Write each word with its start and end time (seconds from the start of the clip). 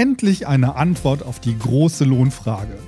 Endlich 0.00 0.46
eine 0.46 0.76
Antwort 0.76 1.22
auf 1.22 1.40
die 1.40 1.58
große 1.58 2.04
Lohnfrage. 2.04 2.78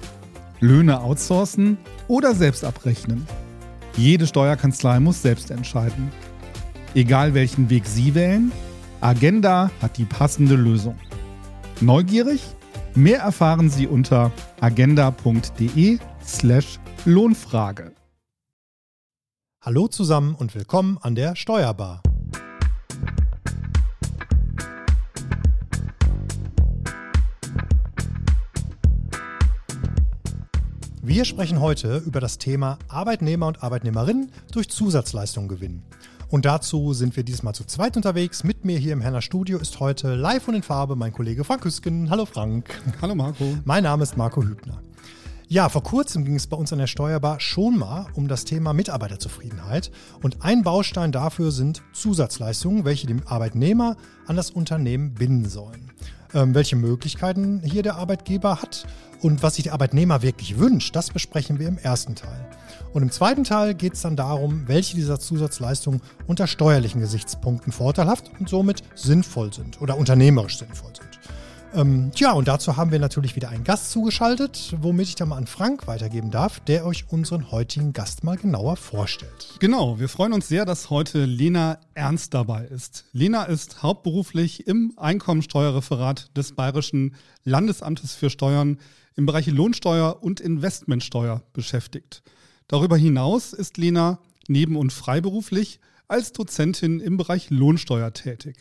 Löhne 0.60 1.02
outsourcen 1.02 1.76
oder 2.08 2.34
selbst 2.34 2.64
abrechnen? 2.64 3.26
Jede 3.98 4.26
Steuerkanzlei 4.26 4.98
muss 4.98 5.20
selbst 5.20 5.50
entscheiden. 5.50 6.10
Egal 6.94 7.34
welchen 7.34 7.68
Weg 7.68 7.84
Sie 7.84 8.14
wählen, 8.14 8.50
Agenda 9.02 9.70
hat 9.82 9.98
die 9.98 10.06
passende 10.06 10.54
Lösung. 10.54 10.98
Neugierig? 11.82 12.40
Mehr 12.94 13.20
erfahren 13.20 13.68
Sie 13.68 13.86
unter 13.86 14.32
agenda.de/slash 14.62 16.78
Lohnfrage. 17.04 17.92
Hallo 19.60 19.86
zusammen 19.86 20.34
und 20.34 20.54
willkommen 20.54 20.96
an 21.02 21.14
der 21.14 21.36
Steuerbar. 21.36 22.02
Wir 31.04 31.24
sprechen 31.24 31.60
heute 31.60 31.96
über 32.06 32.20
das 32.20 32.38
Thema 32.38 32.78
Arbeitnehmer 32.86 33.48
und 33.48 33.60
Arbeitnehmerinnen 33.60 34.30
durch 34.52 34.70
Zusatzleistungen 34.70 35.48
gewinnen. 35.48 35.82
Und 36.28 36.44
dazu 36.44 36.92
sind 36.92 37.16
wir 37.16 37.24
diesmal 37.24 37.56
zu 37.56 37.64
zweit 37.64 37.96
unterwegs. 37.96 38.44
Mit 38.44 38.64
mir 38.64 38.78
hier 38.78 38.92
im 38.92 39.00
Henner 39.00 39.20
Studio 39.20 39.58
ist 39.58 39.80
heute 39.80 40.14
live 40.14 40.46
und 40.46 40.54
in 40.54 40.62
Farbe 40.62 40.94
mein 40.94 41.12
Kollege 41.12 41.42
Frank 41.42 41.64
Hüsken. 41.64 42.08
Hallo 42.08 42.24
Frank. 42.24 42.80
Hallo 43.02 43.16
Marco. 43.16 43.44
Mein 43.64 43.82
Name 43.82 44.04
ist 44.04 44.16
Marco 44.16 44.44
Hübner. 44.44 44.80
Ja, 45.48 45.68
vor 45.68 45.82
kurzem 45.82 46.24
ging 46.24 46.36
es 46.36 46.46
bei 46.46 46.56
uns 46.56 46.72
an 46.72 46.78
der 46.78 46.86
Steuerbar 46.86 47.40
schon 47.40 47.80
mal 47.80 48.06
um 48.14 48.28
das 48.28 48.44
Thema 48.44 48.72
Mitarbeiterzufriedenheit. 48.72 49.90
Und 50.22 50.44
ein 50.44 50.62
Baustein 50.62 51.10
dafür 51.10 51.50
sind 51.50 51.82
Zusatzleistungen, 51.92 52.84
welche 52.84 53.08
dem 53.08 53.26
Arbeitnehmer 53.26 53.96
an 54.28 54.36
das 54.36 54.52
Unternehmen 54.52 55.14
binden 55.14 55.48
sollen. 55.48 55.90
Ähm, 56.34 56.54
welche 56.54 56.76
Möglichkeiten 56.76 57.60
hier 57.62 57.82
der 57.82 57.96
Arbeitgeber 57.96 58.62
hat 58.62 58.86
und 59.20 59.42
was 59.42 59.56
sich 59.56 59.64
der 59.64 59.74
Arbeitnehmer 59.74 60.22
wirklich 60.22 60.58
wünscht, 60.58 60.96
das 60.96 61.10
besprechen 61.10 61.58
wir 61.58 61.68
im 61.68 61.78
ersten 61.78 62.14
Teil. 62.14 62.46
Und 62.92 63.02
im 63.02 63.10
zweiten 63.10 63.44
Teil 63.44 63.74
geht 63.74 63.94
es 63.94 64.02
dann 64.02 64.16
darum, 64.16 64.64
welche 64.66 64.96
dieser 64.96 65.20
Zusatzleistungen 65.20 66.00
unter 66.26 66.46
steuerlichen 66.46 67.00
Gesichtspunkten 67.00 67.72
vorteilhaft 67.72 68.30
und 68.38 68.48
somit 68.48 68.82
sinnvoll 68.94 69.52
sind 69.52 69.80
oder 69.80 69.96
unternehmerisch 69.96 70.58
sinnvoll 70.58 70.92
sind. 70.96 71.11
Ähm, 71.74 72.12
tja, 72.14 72.32
und 72.32 72.48
dazu 72.48 72.76
haben 72.76 72.90
wir 72.90 72.98
natürlich 72.98 73.34
wieder 73.34 73.48
einen 73.48 73.64
Gast 73.64 73.90
zugeschaltet, 73.92 74.76
womit 74.80 75.08
ich 75.08 75.14
dann 75.14 75.30
mal 75.30 75.38
an 75.38 75.46
Frank 75.46 75.86
weitergeben 75.86 76.30
darf, 76.30 76.60
der 76.60 76.84
euch 76.84 77.06
unseren 77.08 77.50
heutigen 77.50 77.94
Gast 77.94 78.24
mal 78.24 78.36
genauer 78.36 78.76
vorstellt. 78.76 79.54
Genau, 79.58 79.98
wir 79.98 80.10
freuen 80.10 80.34
uns 80.34 80.48
sehr, 80.48 80.66
dass 80.66 80.90
heute 80.90 81.24
Lena 81.24 81.78
Ernst 81.94 82.34
dabei 82.34 82.66
ist. 82.66 83.06
Lena 83.12 83.44
ist 83.44 83.82
hauptberuflich 83.82 84.66
im 84.66 84.92
Einkommensteuerreferat 84.98 86.36
des 86.36 86.52
Bayerischen 86.52 87.14
Landesamtes 87.44 88.14
für 88.14 88.28
Steuern 88.28 88.78
im 89.16 89.24
Bereich 89.24 89.46
Lohnsteuer 89.46 90.22
und 90.22 90.40
Investmentsteuer 90.40 91.42
beschäftigt. 91.54 92.22
Darüber 92.68 92.98
hinaus 92.98 93.54
ist 93.54 93.78
Lena 93.78 94.18
neben- 94.46 94.76
und 94.76 94.92
freiberuflich 94.92 95.80
als 96.06 96.32
Dozentin 96.32 97.00
im 97.00 97.16
Bereich 97.16 97.48
Lohnsteuer 97.48 98.12
tätig. 98.12 98.56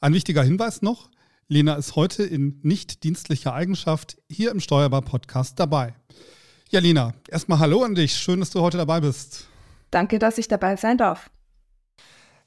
Ein 0.00 0.14
wichtiger 0.14 0.42
Hinweis 0.42 0.82
noch, 0.82 1.10
Lena 1.52 1.74
ist 1.74 1.96
heute 1.96 2.22
in 2.22 2.60
nicht 2.62 3.02
dienstlicher 3.02 3.52
Eigenschaft 3.52 4.16
hier 4.30 4.52
im 4.52 4.60
Steuerbar-Podcast 4.60 5.58
dabei. 5.58 5.94
Ja, 6.68 6.78
Lena, 6.78 7.12
erstmal 7.28 7.58
Hallo 7.58 7.82
an 7.82 7.96
dich. 7.96 8.14
Schön, 8.14 8.38
dass 8.38 8.50
du 8.50 8.60
heute 8.60 8.76
dabei 8.76 9.00
bist. 9.00 9.48
Danke, 9.90 10.20
dass 10.20 10.38
ich 10.38 10.46
dabei 10.46 10.76
sein 10.76 10.96
darf. 10.96 11.28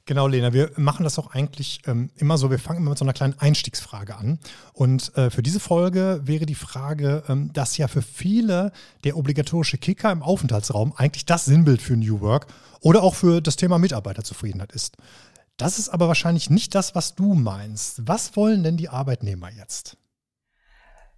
Genau, 0.06 0.26
Lena, 0.26 0.54
wir 0.54 0.70
machen 0.76 1.04
das 1.04 1.18
auch 1.18 1.34
eigentlich 1.34 1.82
ähm, 1.86 2.08
immer 2.16 2.38
so, 2.38 2.50
wir 2.50 2.58
fangen 2.58 2.78
immer 2.78 2.90
mit 2.90 2.98
so 2.98 3.04
einer 3.04 3.12
kleinen 3.12 3.38
Einstiegsfrage 3.38 4.16
an. 4.16 4.38
Und 4.72 5.14
äh, 5.18 5.28
für 5.28 5.42
diese 5.42 5.60
Folge 5.60 6.22
wäre 6.24 6.46
die 6.46 6.54
Frage, 6.54 7.24
ähm, 7.28 7.52
dass 7.52 7.76
ja 7.76 7.88
für 7.88 8.00
viele 8.00 8.72
der 9.04 9.18
obligatorische 9.18 9.76
Kicker 9.76 10.12
im 10.12 10.22
Aufenthaltsraum 10.22 10.94
eigentlich 10.96 11.26
das 11.26 11.44
Sinnbild 11.44 11.82
für 11.82 11.98
New 11.98 12.20
Work 12.20 12.46
oder 12.80 13.02
auch 13.02 13.14
für 13.14 13.42
das 13.42 13.56
Thema 13.56 13.78
Mitarbeiterzufriedenheit 13.78 14.72
ist. 14.72 14.96
Das 15.56 15.78
ist 15.78 15.88
aber 15.88 16.08
wahrscheinlich 16.08 16.50
nicht 16.50 16.74
das, 16.74 16.94
was 16.94 17.14
du 17.14 17.34
meinst. 17.34 18.06
Was 18.08 18.36
wollen 18.36 18.64
denn 18.64 18.76
die 18.76 18.88
Arbeitnehmer 18.88 19.50
jetzt? 19.50 19.96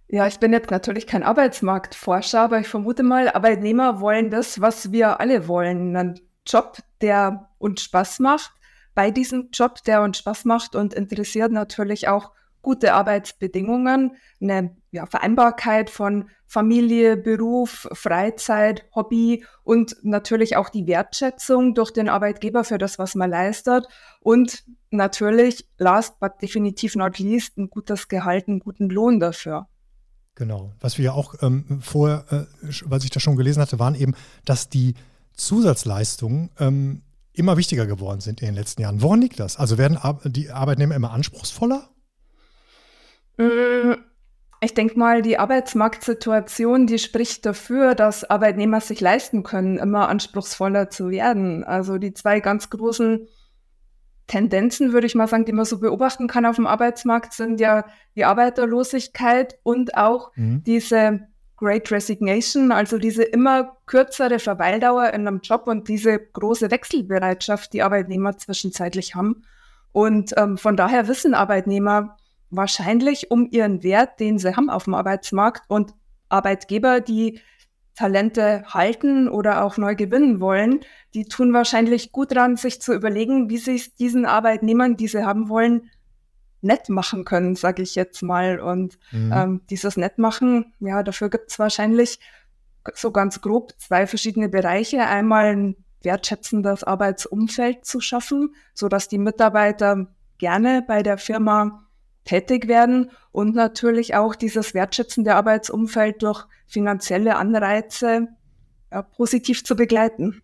Ja, 0.09 0.27
ich 0.27 0.39
bin 0.39 0.53
jetzt 0.53 0.71
natürlich 0.71 1.05
kein 1.05 1.23
Arbeitsmarktforscher, 1.23 2.41
aber 2.41 2.59
ich 2.59 2.67
vermute 2.67 3.03
mal, 3.03 3.29
Arbeitnehmer 3.29 3.99
wollen 3.99 4.29
das, 4.29 4.61
was 4.61 4.91
wir 4.91 5.19
alle 5.19 5.47
wollen. 5.47 5.95
Einen 5.95 6.19
Job, 6.45 6.77
der 7.01 7.49
uns 7.57 7.81
Spaß 7.81 8.19
macht. 8.19 8.53
Bei 8.95 9.11
diesem 9.11 9.49
Job, 9.51 9.83
der 9.83 10.01
uns 10.01 10.19
Spaß 10.19 10.45
macht 10.45 10.75
und 10.75 10.93
interessiert 10.93 11.51
natürlich 11.51 12.07
auch 12.07 12.31
gute 12.67 12.93
Arbeitsbedingungen, 12.93 14.17
eine 14.41 14.75
ja, 14.91 15.05
Vereinbarkeit 15.05 15.89
von 15.89 16.29
Familie, 16.47 17.15
Beruf, 17.15 17.87
Freizeit, 17.93 18.83
Hobby 18.93 19.45
und 19.63 19.95
natürlich 20.03 20.57
auch 20.57 20.67
die 20.67 20.85
Wertschätzung 20.85 21.75
durch 21.75 21.91
den 21.91 22.09
Arbeitgeber 22.09 22.65
für 22.65 22.77
das, 22.77 22.99
was 22.99 23.15
man 23.15 23.29
leistet 23.29 23.87
und 24.19 24.65
natürlich, 24.89 25.65
last 25.77 26.19
but 26.19 26.33
definitiv 26.41 26.97
not 26.97 27.19
least, 27.19 27.57
ein 27.57 27.69
gutes 27.69 28.09
Gehalt, 28.09 28.49
einen 28.49 28.59
guten 28.59 28.89
Lohn 28.89 29.21
dafür. 29.21 29.67
Genau. 30.35 30.73
Was 30.81 30.97
wir 30.97 31.05
ja 31.05 31.11
auch 31.13 31.35
ähm, 31.41 31.79
vorher, 31.81 32.25
äh, 32.29 32.69
was 32.83 33.05
ich 33.05 33.11
da 33.11 33.21
schon 33.21 33.37
gelesen 33.37 33.61
hatte, 33.61 33.79
waren 33.79 33.95
eben, 33.95 34.13
dass 34.43 34.67
die 34.67 34.95
Zusatzleistungen 35.31 36.49
ähm, 36.59 37.01
immer 37.31 37.55
wichtiger 37.55 37.87
geworden 37.87 38.19
sind 38.19 38.41
in 38.41 38.47
den 38.47 38.55
letzten 38.55 38.81
Jahren. 38.81 39.01
Woran 39.01 39.21
liegt 39.21 39.39
das? 39.39 39.55
Also 39.55 39.77
werden 39.77 39.97
die 40.25 40.49
Arbeitnehmer 40.49 40.95
immer 40.95 41.11
anspruchsvoller? 41.11 41.91
Mm, 43.37 43.93
ich 44.59 44.73
denke 44.73 44.97
mal, 44.97 45.21
die 45.21 45.37
Arbeitsmarktsituation, 45.37 46.87
die 46.87 46.99
spricht 46.99 47.45
dafür, 47.45 47.93
dass 47.93 48.23
Arbeitnehmer 48.23 48.81
sich 48.81 49.01
leisten 49.01 49.43
können, 49.43 49.77
immer 49.77 50.09
anspruchsvoller 50.09 50.89
zu 50.89 51.09
werden. 51.09 51.63
Also 51.63 51.97
die 51.97 52.13
zwei 52.13 52.39
ganz 52.39 52.69
großen 52.69 53.27
Tendenzen, 54.25 54.93
würde 54.93 55.07
ich 55.07 55.15
mal 55.15 55.27
sagen, 55.27 55.45
die 55.45 55.53
man 55.53 55.65
so 55.65 55.79
beobachten 55.79 56.27
kann 56.27 56.45
auf 56.45 56.57
dem 56.57 56.67
Arbeitsmarkt, 56.67 57.33
sind 57.33 57.61
ja 57.61 57.85
die 58.15 58.25
Arbeiterlosigkeit 58.25 59.57
und 59.63 59.95
auch 59.95 60.31
mhm. 60.35 60.63
diese 60.65 61.27
Great 61.55 61.91
Resignation, 61.91 62.71
also 62.71 62.99
diese 62.99 63.23
immer 63.23 63.77
kürzere 63.85 64.37
Verweildauer 64.39 65.07
in 65.13 65.27
einem 65.27 65.39
Job 65.41 65.63
und 65.65 65.87
diese 65.87 66.19
große 66.19 66.69
Wechselbereitschaft, 66.69 67.73
die 67.73 67.81
Arbeitnehmer 67.81 68.37
zwischenzeitlich 68.37 69.15
haben. 69.15 69.43
Und 69.91 70.33
ähm, 70.37 70.57
von 70.57 70.77
daher 70.77 71.07
wissen 71.07 71.33
Arbeitnehmer, 71.33 72.17
wahrscheinlich 72.49 73.31
um 73.31 73.47
ihren 73.51 73.83
Wert, 73.83 74.19
den 74.19 74.39
sie 74.39 74.55
haben 74.55 74.69
auf 74.69 74.85
dem 74.85 74.93
Arbeitsmarkt 74.93 75.63
und 75.69 75.93
Arbeitgeber, 76.29 77.01
die 77.01 77.39
Talente 77.95 78.63
halten 78.67 79.27
oder 79.27 79.63
auch 79.63 79.77
neu 79.77 79.95
gewinnen 79.95 80.39
wollen, 80.39 80.81
die 81.15 81.25
tun 81.25 81.51
wahrscheinlich 81.51 82.11
gut 82.11 82.31
dran, 82.31 82.55
sich 82.55 82.79
zu 82.79 82.93
überlegen, 82.93 83.49
wie 83.49 83.57
sie 83.57 83.75
es 83.75 83.95
diesen 83.95 84.25
Arbeitnehmern, 84.25 84.97
die 84.97 85.07
sie 85.07 85.25
haben 85.25 85.49
wollen, 85.49 85.89
nett 86.61 86.89
machen 86.89 87.25
können, 87.25 87.55
sage 87.55 87.81
ich 87.81 87.95
jetzt 87.95 88.21
mal. 88.21 88.59
Und 88.59 88.99
mhm. 89.11 89.33
ähm, 89.33 89.61
dieses 89.69 89.97
Nettmachen, 89.97 90.73
ja, 90.79 91.01
dafür 91.01 91.29
gibt 91.29 91.51
es 91.51 91.59
wahrscheinlich 91.59 92.19
so 92.93 93.11
ganz 93.11 93.41
grob 93.41 93.73
zwei 93.79 94.05
verschiedene 94.05 94.47
Bereiche. 94.47 95.05
Einmal 95.05 95.55
ein 95.55 95.75
wertschätzendes 96.03 96.83
Arbeitsumfeld 96.83 97.83
zu 97.85 97.99
schaffen, 97.99 98.53
so 98.73 98.87
dass 98.87 99.07
die 99.07 99.17
Mitarbeiter 99.17 100.07
gerne 100.37 100.83
bei 100.87 101.01
der 101.01 101.17
Firma 101.17 101.86
tätig 102.27 102.67
werden 102.67 103.09
und 103.31 103.55
natürlich 103.55 104.15
auch 104.15 104.35
dieses 104.35 104.73
wertschätzende 104.73 105.35
Arbeitsumfeld 105.35 106.21
durch 106.21 106.45
finanzielle 106.67 107.37
Anreize 107.37 108.27
ja, 108.91 109.01
positiv 109.01 109.63
zu 109.63 109.75
begleiten. 109.75 110.41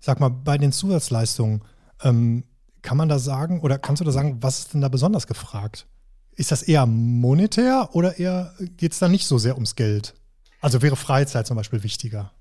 Sag 0.00 0.20
mal, 0.20 0.28
bei 0.28 0.58
den 0.58 0.72
Zusatzleistungen, 0.72 1.62
ähm, 2.02 2.44
kann 2.82 2.96
man 2.96 3.08
da 3.08 3.18
sagen 3.18 3.60
oder 3.60 3.78
kannst 3.78 4.00
du 4.00 4.04
da 4.04 4.10
sagen, 4.10 4.38
was 4.40 4.60
ist 4.60 4.74
denn 4.74 4.80
da 4.80 4.88
besonders 4.88 5.26
gefragt? 5.26 5.86
Ist 6.32 6.50
das 6.50 6.62
eher 6.62 6.86
monetär 6.86 7.90
oder 7.92 8.18
eher 8.18 8.54
geht 8.76 8.92
es 8.92 8.98
da 8.98 9.08
nicht 9.08 9.26
so 9.26 9.38
sehr 9.38 9.54
ums 9.54 9.76
Geld? 9.76 10.14
Also 10.60 10.82
wäre 10.82 10.96
Freizeit 10.96 11.46
zum 11.46 11.56
Beispiel 11.56 11.82
wichtiger? 11.82 12.32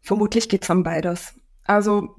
Vermutlich 0.00 0.48
geht 0.48 0.64
es 0.64 0.70
um 0.70 0.82
beides. 0.82 1.34
Also 1.64 2.16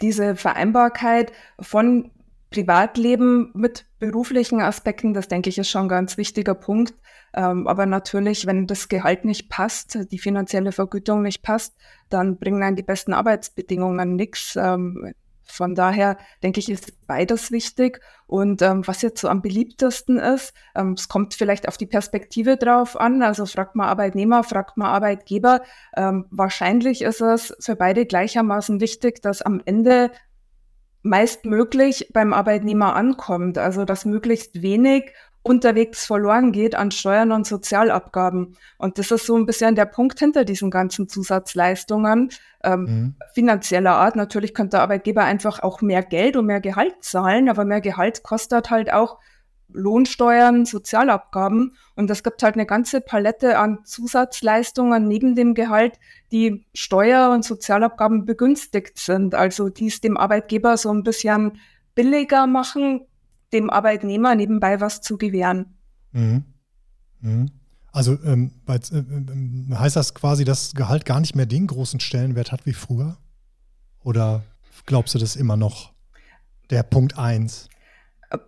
diese 0.00 0.36
Vereinbarkeit 0.36 1.32
von 1.60 2.10
Privatleben 2.50 3.50
mit 3.54 3.86
beruflichen 3.98 4.60
Aspekten, 4.60 5.14
das 5.14 5.28
denke 5.28 5.50
ich, 5.50 5.58
ist 5.58 5.68
schon 5.68 5.86
ein 5.86 5.88
ganz 5.88 6.16
wichtiger 6.16 6.54
Punkt. 6.54 6.94
Ähm, 7.34 7.66
aber 7.66 7.86
natürlich, 7.86 8.46
wenn 8.46 8.66
das 8.66 8.88
Gehalt 8.88 9.24
nicht 9.24 9.50
passt, 9.50 9.98
die 10.10 10.18
finanzielle 10.18 10.72
Vergütung 10.72 11.22
nicht 11.22 11.42
passt, 11.42 11.76
dann 12.08 12.38
bringen 12.38 12.60
dann 12.60 12.76
die 12.76 12.82
besten 12.82 13.12
Arbeitsbedingungen 13.12 14.16
nichts. 14.16 14.56
Ähm, 14.56 15.12
von 15.48 15.74
daher 15.74 16.18
denke 16.42 16.60
ich, 16.60 16.68
ist 16.68 17.06
beides 17.06 17.50
wichtig. 17.50 18.00
Und 18.26 18.62
ähm, 18.62 18.86
was 18.86 19.02
jetzt 19.02 19.20
so 19.20 19.28
am 19.28 19.42
beliebtesten 19.42 20.18
ist, 20.18 20.52
ähm, 20.74 20.92
es 20.92 21.08
kommt 21.08 21.34
vielleicht 21.34 21.68
auf 21.68 21.76
die 21.76 21.86
Perspektive 21.86 22.56
drauf 22.56 22.98
an. 22.98 23.22
Also 23.22 23.46
fragt 23.46 23.76
man 23.76 23.86
Arbeitnehmer, 23.86 24.42
fragt 24.42 24.76
man 24.76 24.88
Arbeitgeber. 24.88 25.62
Ähm, 25.96 26.26
wahrscheinlich 26.30 27.02
ist 27.02 27.20
es 27.20 27.54
für 27.60 27.76
beide 27.76 28.06
gleichermaßen 28.06 28.80
wichtig, 28.80 29.22
dass 29.22 29.42
am 29.42 29.62
Ende 29.64 30.10
meist 31.06 31.44
möglich 31.44 32.10
beim 32.12 32.32
Arbeitnehmer 32.32 32.94
ankommt. 32.94 33.58
Also 33.58 33.84
dass 33.84 34.04
möglichst 34.04 34.62
wenig 34.62 35.12
unterwegs 35.42 36.04
verloren 36.04 36.50
geht 36.50 36.74
an 36.74 36.90
Steuern 36.90 37.30
und 37.30 37.46
Sozialabgaben. 37.46 38.56
Und 38.78 38.98
das 38.98 39.12
ist 39.12 39.26
so 39.26 39.36
ein 39.36 39.46
bisschen 39.46 39.76
der 39.76 39.84
Punkt 39.84 40.18
hinter 40.18 40.44
diesen 40.44 40.70
ganzen 40.70 41.08
Zusatzleistungen. 41.08 42.30
Ähm, 42.64 42.80
mhm. 42.80 43.14
Finanzieller 43.32 43.92
Art. 43.92 44.16
Natürlich 44.16 44.54
könnte 44.54 44.72
der 44.72 44.82
Arbeitgeber 44.82 45.22
einfach 45.22 45.62
auch 45.62 45.82
mehr 45.82 46.02
Geld 46.02 46.36
und 46.36 46.46
mehr 46.46 46.60
Gehalt 46.60 46.96
zahlen, 47.00 47.48
aber 47.48 47.64
mehr 47.64 47.80
Gehalt 47.80 48.24
kostet 48.24 48.70
halt 48.70 48.92
auch 48.92 49.18
Lohnsteuern, 49.68 50.64
Sozialabgaben. 50.64 51.76
Und 51.94 52.10
es 52.10 52.22
gibt 52.22 52.42
halt 52.42 52.54
eine 52.54 52.66
ganze 52.66 53.00
Palette 53.00 53.58
an 53.58 53.84
Zusatzleistungen 53.84 55.06
neben 55.06 55.34
dem 55.34 55.54
Gehalt, 55.54 55.98
die 56.32 56.66
Steuer- 56.74 57.30
und 57.32 57.44
Sozialabgaben 57.44 58.24
begünstigt 58.24 58.98
sind. 58.98 59.34
Also 59.34 59.68
die 59.68 59.88
es 59.88 60.00
dem 60.00 60.16
Arbeitgeber 60.16 60.76
so 60.76 60.92
ein 60.92 61.02
bisschen 61.02 61.58
billiger 61.94 62.46
machen, 62.46 63.06
dem 63.52 63.70
Arbeitnehmer 63.70 64.34
nebenbei 64.34 64.80
was 64.80 65.00
zu 65.00 65.18
gewähren. 65.18 65.76
Mhm. 66.12 66.44
Mhm. 67.20 67.50
Also 67.92 68.18
ähm, 68.24 68.52
äh, 68.68 68.74
äh, 68.74 69.74
heißt 69.74 69.96
das 69.96 70.14
quasi, 70.14 70.44
dass 70.44 70.74
Gehalt 70.74 71.06
gar 71.06 71.20
nicht 71.20 71.34
mehr 71.34 71.46
den 71.46 71.66
großen 71.66 71.98
Stellenwert 71.98 72.52
hat 72.52 72.66
wie 72.66 72.74
früher? 72.74 73.16
Oder 74.04 74.44
glaubst 74.84 75.14
du 75.14 75.18
das 75.18 75.34
immer 75.34 75.56
noch 75.56 75.92
der 76.70 76.82
Punkt 76.82 77.18
1? 77.18 77.68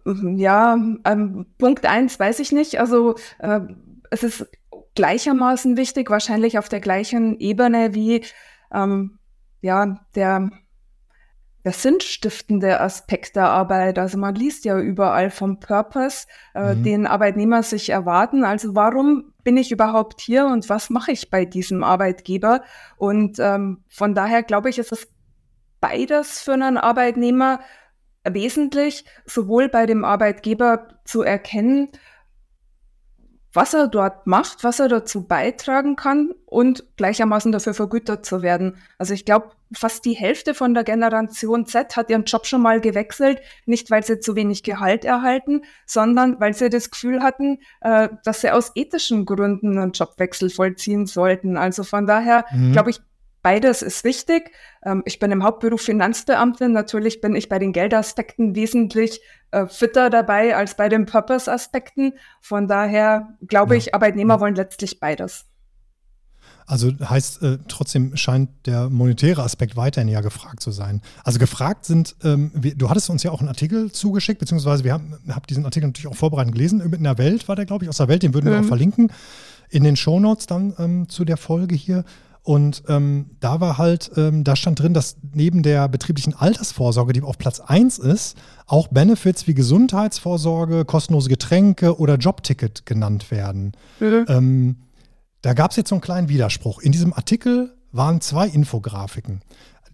Ja, 0.04 0.74
ähm, 1.04 1.46
Punkt 1.58 1.86
1 1.86 2.18
weiß 2.18 2.40
ich 2.40 2.52
nicht. 2.52 2.80
Also 2.80 3.16
äh, 3.38 3.60
es 4.10 4.22
ist 4.22 4.46
gleichermaßen 4.94 5.76
wichtig, 5.76 6.10
wahrscheinlich 6.10 6.58
auf 6.58 6.68
der 6.68 6.80
gleichen 6.80 7.38
Ebene 7.38 7.94
wie 7.94 8.24
ähm, 8.72 9.18
ja, 9.60 10.00
der 10.14 10.50
der 11.64 11.72
sinnstiftende 11.72 12.80
Aspekt 12.80 13.36
der 13.36 13.50
Arbeit. 13.50 13.98
Also 13.98 14.16
man 14.16 14.34
liest 14.34 14.64
ja 14.64 14.78
überall 14.78 15.30
vom 15.30 15.60
Purpose, 15.60 16.26
äh, 16.54 16.74
mhm. 16.74 16.82
den 16.82 17.06
Arbeitnehmer 17.06 17.62
sich 17.62 17.90
erwarten. 17.90 18.44
Also 18.44 18.74
warum 18.74 19.34
bin 19.44 19.56
ich 19.56 19.72
überhaupt 19.72 20.20
hier 20.20 20.46
und 20.46 20.68
was 20.68 20.88
mache 20.88 21.12
ich 21.12 21.30
bei 21.30 21.44
diesem 21.44 21.84
Arbeitgeber? 21.84 22.62
Und 22.96 23.38
ähm, 23.38 23.84
von 23.88 24.14
daher 24.14 24.42
glaube 24.42 24.70
ich, 24.70 24.78
ist 24.78 24.92
es 24.92 25.08
beides 25.80 26.40
für 26.40 26.54
einen 26.54 26.78
Arbeitnehmer 26.78 27.60
wesentlich, 28.34 29.04
sowohl 29.24 29.68
bei 29.68 29.86
dem 29.86 30.04
Arbeitgeber 30.04 30.88
zu 31.04 31.22
erkennen, 31.22 31.88
was 33.52 33.74
er 33.74 33.88
dort 33.88 34.26
macht, 34.26 34.62
was 34.62 34.78
er 34.78 34.88
dazu 34.88 35.26
beitragen 35.26 35.96
kann 35.96 36.32
und 36.44 36.84
gleichermaßen 36.96 37.50
dafür 37.50 37.74
vergütet 37.74 38.24
zu 38.24 38.42
werden. 38.42 38.76
Also 38.98 39.14
ich 39.14 39.24
glaube, 39.24 39.50
fast 39.72 40.04
die 40.04 40.12
Hälfte 40.12 40.54
von 40.54 40.74
der 40.74 40.84
Generation 40.84 41.66
Z 41.66 41.96
hat 41.96 42.10
ihren 42.10 42.24
Job 42.24 42.46
schon 42.46 42.62
mal 42.62 42.80
gewechselt, 42.80 43.40
nicht 43.66 43.90
weil 43.90 44.04
sie 44.04 44.20
zu 44.20 44.36
wenig 44.36 44.62
Gehalt 44.62 45.04
erhalten, 45.04 45.62
sondern 45.86 46.38
weil 46.40 46.54
sie 46.54 46.68
das 46.68 46.90
Gefühl 46.90 47.22
hatten, 47.22 47.58
äh, 47.80 48.08
dass 48.24 48.42
sie 48.42 48.50
aus 48.50 48.72
ethischen 48.74 49.24
Gründen 49.24 49.78
einen 49.78 49.92
Jobwechsel 49.92 50.50
vollziehen 50.50 51.06
sollten. 51.06 51.56
Also 51.56 51.84
von 51.84 52.06
daher 52.06 52.44
mhm. 52.52 52.72
glaube 52.72 52.90
ich, 52.90 53.00
Beides 53.48 53.80
ist 53.80 54.04
wichtig. 54.04 54.50
Ähm, 54.84 55.02
ich 55.06 55.18
bin 55.18 55.32
im 55.32 55.42
Hauptberuf 55.42 55.80
Finanzbeamtin. 55.80 56.72
Natürlich 56.72 57.22
bin 57.22 57.34
ich 57.34 57.48
bei 57.48 57.58
den 57.58 57.72
Geldaspekten 57.72 58.54
wesentlich 58.54 59.22
äh, 59.52 59.64
fitter 59.64 60.10
dabei 60.10 60.54
als 60.54 60.76
bei 60.76 60.90
den 60.90 61.06
Purpose-Aspekten. 61.06 62.12
Von 62.42 62.68
daher 62.68 63.38
glaube 63.46 63.72
ja. 63.72 63.78
ich, 63.78 63.94
Arbeitnehmer 63.94 64.38
wollen 64.40 64.54
letztlich 64.54 65.00
beides. 65.00 65.46
Also 66.66 66.92
heißt 67.00 67.42
äh, 67.42 67.56
trotzdem 67.68 68.18
scheint 68.18 68.50
der 68.66 68.90
monetäre 68.90 69.42
Aspekt 69.42 69.76
weiterhin 69.76 70.08
ja 70.10 70.20
gefragt 70.20 70.60
zu 70.60 70.70
sein. 70.70 71.00
Also 71.24 71.38
gefragt 71.38 71.86
sind, 71.86 72.16
ähm, 72.24 72.50
wir, 72.54 72.74
du 72.74 72.90
hattest 72.90 73.08
uns 73.08 73.22
ja 73.22 73.30
auch 73.30 73.40
einen 73.40 73.48
Artikel 73.48 73.90
zugeschickt, 73.90 74.40
beziehungsweise 74.40 74.84
wir 74.84 74.92
haben 74.92 75.16
hab 75.30 75.46
diesen 75.46 75.64
Artikel 75.64 75.86
natürlich 75.86 76.08
auch 76.08 76.18
vorbereitet 76.18 76.52
gelesen. 76.52 76.82
In 76.82 77.04
der 77.04 77.16
Welt 77.16 77.48
war 77.48 77.56
der, 77.56 77.64
glaube 77.64 77.86
ich, 77.86 77.88
aus 77.88 77.96
der 77.96 78.08
Welt, 78.08 78.22
den 78.22 78.34
würden 78.34 78.50
mhm. 78.50 78.52
wir 78.52 78.60
auch 78.60 78.64
verlinken 78.64 79.10
in 79.70 79.84
den 79.84 79.96
Shownotes 79.96 80.46
dann 80.46 80.74
ähm, 80.78 81.08
zu 81.08 81.24
der 81.24 81.36
Folge 81.36 81.74
hier. 81.74 82.04
Und 82.42 82.82
ähm, 82.88 83.30
da 83.40 83.60
war 83.60 83.76
halt, 83.76 84.10
ähm, 84.16 84.42
da 84.42 84.56
stand 84.56 84.80
drin, 84.80 84.94
dass 84.94 85.16
neben 85.34 85.62
der 85.62 85.88
betrieblichen 85.88 86.34
Altersvorsorge, 86.34 87.12
die 87.12 87.22
auf 87.22 87.36
Platz 87.36 87.60
1 87.60 87.98
ist, 87.98 88.38
auch 88.66 88.88
Benefits 88.88 89.46
wie 89.46 89.54
Gesundheitsvorsorge, 89.54 90.84
kostenlose 90.84 91.28
Getränke 91.28 91.98
oder 91.98 92.16
Jobticket 92.16 92.86
genannt 92.86 93.30
werden. 93.30 93.72
Mhm. 94.00 94.24
Ähm, 94.28 94.76
da 95.42 95.52
gab 95.52 95.72
es 95.72 95.76
jetzt 95.76 95.90
so 95.90 95.94
einen 95.94 96.02
kleinen 96.02 96.28
Widerspruch. 96.28 96.80
In 96.80 96.92
diesem 96.92 97.12
Artikel 97.12 97.74
waren 97.92 98.20
zwei 98.20 98.48
Infografiken. 98.48 99.42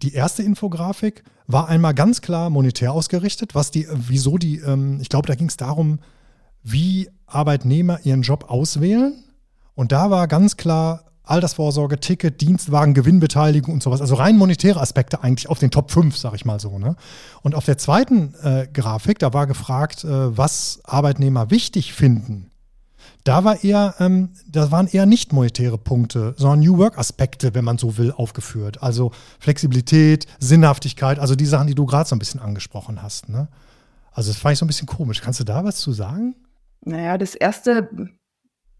Die 0.01 0.13
erste 0.13 0.43
Infografik 0.43 1.23
war 1.47 1.67
einmal 1.67 1.93
ganz 1.93 2.21
klar 2.21 2.49
monetär 2.49 2.91
ausgerichtet, 2.91 3.55
was 3.55 3.71
die, 3.71 3.87
wieso 3.91 4.37
die, 4.37 4.59
ähm, 4.59 4.99
ich 5.01 5.09
glaube, 5.09 5.27
da 5.27 5.35
ging 5.35 5.47
es 5.47 5.57
darum, 5.57 5.99
wie 6.63 7.09
Arbeitnehmer 7.25 7.99
ihren 8.03 8.21
Job 8.21 8.49
auswählen. 8.49 9.23
Und 9.75 9.91
da 9.91 10.09
war 10.09 10.27
ganz 10.27 10.57
klar 10.57 11.04
Altersvorsorge, 11.25 11.99
Ticket, 11.99 12.41
Dienstwagen, 12.41 12.93
Gewinnbeteiligung 12.93 13.73
und 13.73 13.83
sowas. 13.83 14.01
Also 14.01 14.15
rein 14.15 14.37
monetäre 14.37 14.79
Aspekte 14.79 15.23
eigentlich 15.23 15.49
auf 15.49 15.59
den 15.59 15.71
Top 15.71 15.91
5, 15.91 16.17
sag 16.17 16.33
ich 16.33 16.45
mal 16.45 16.59
so. 16.59 16.77
Ne? 16.77 16.95
Und 17.41 17.55
auf 17.55 17.65
der 17.65 17.77
zweiten 17.77 18.33
äh, 18.43 18.67
Grafik, 18.71 19.19
da 19.19 19.33
war 19.33 19.47
gefragt, 19.47 20.03
äh, 20.03 20.37
was 20.37 20.79
Arbeitnehmer 20.83 21.51
wichtig 21.51 21.93
finden. 21.93 22.51
Da 23.23 23.43
war 23.43 23.63
eher, 23.63 23.95
ähm, 23.99 24.29
da 24.47 24.71
waren 24.71 24.87
eher 24.87 25.05
nicht 25.05 25.33
monetäre 25.33 25.77
Punkte, 25.77 26.35
sondern 26.37 26.59
New 26.59 26.77
Work-Aspekte, 26.77 27.55
wenn 27.55 27.65
man 27.65 27.77
so 27.77 27.97
will, 27.97 28.11
aufgeführt. 28.11 28.83
Also 28.83 29.11
Flexibilität, 29.39 30.27
Sinnhaftigkeit, 30.39 31.17
also 31.19 31.35
die 31.35 31.45
Sachen, 31.45 31.67
die 31.67 31.75
du 31.75 31.85
gerade 31.85 32.07
so 32.07 32.15
ein 32.15 32.19
bisschen 32.19 32.39
angesprochen 32.39 33.01
hast. 33.01 33.29
Ne? 33.29 33.47
Also 34.11 34.31
das 34.31 34.39
fand 34.39 34.53
ich 34.53 34.59
so 34.59 34.65
ein 34.65 34.67
bisschen 34.67 34.87
komisch. 34.87 35.21
Kannst 35.21 35.39
du 35.39 35.43
da 35.43 35.63
was 35.63 35.77
zu 35.77 35.91
sagen? 35.91 36.35
Naja, 36.81 37.17
das 37.17 37.33
erste 37.33 37.89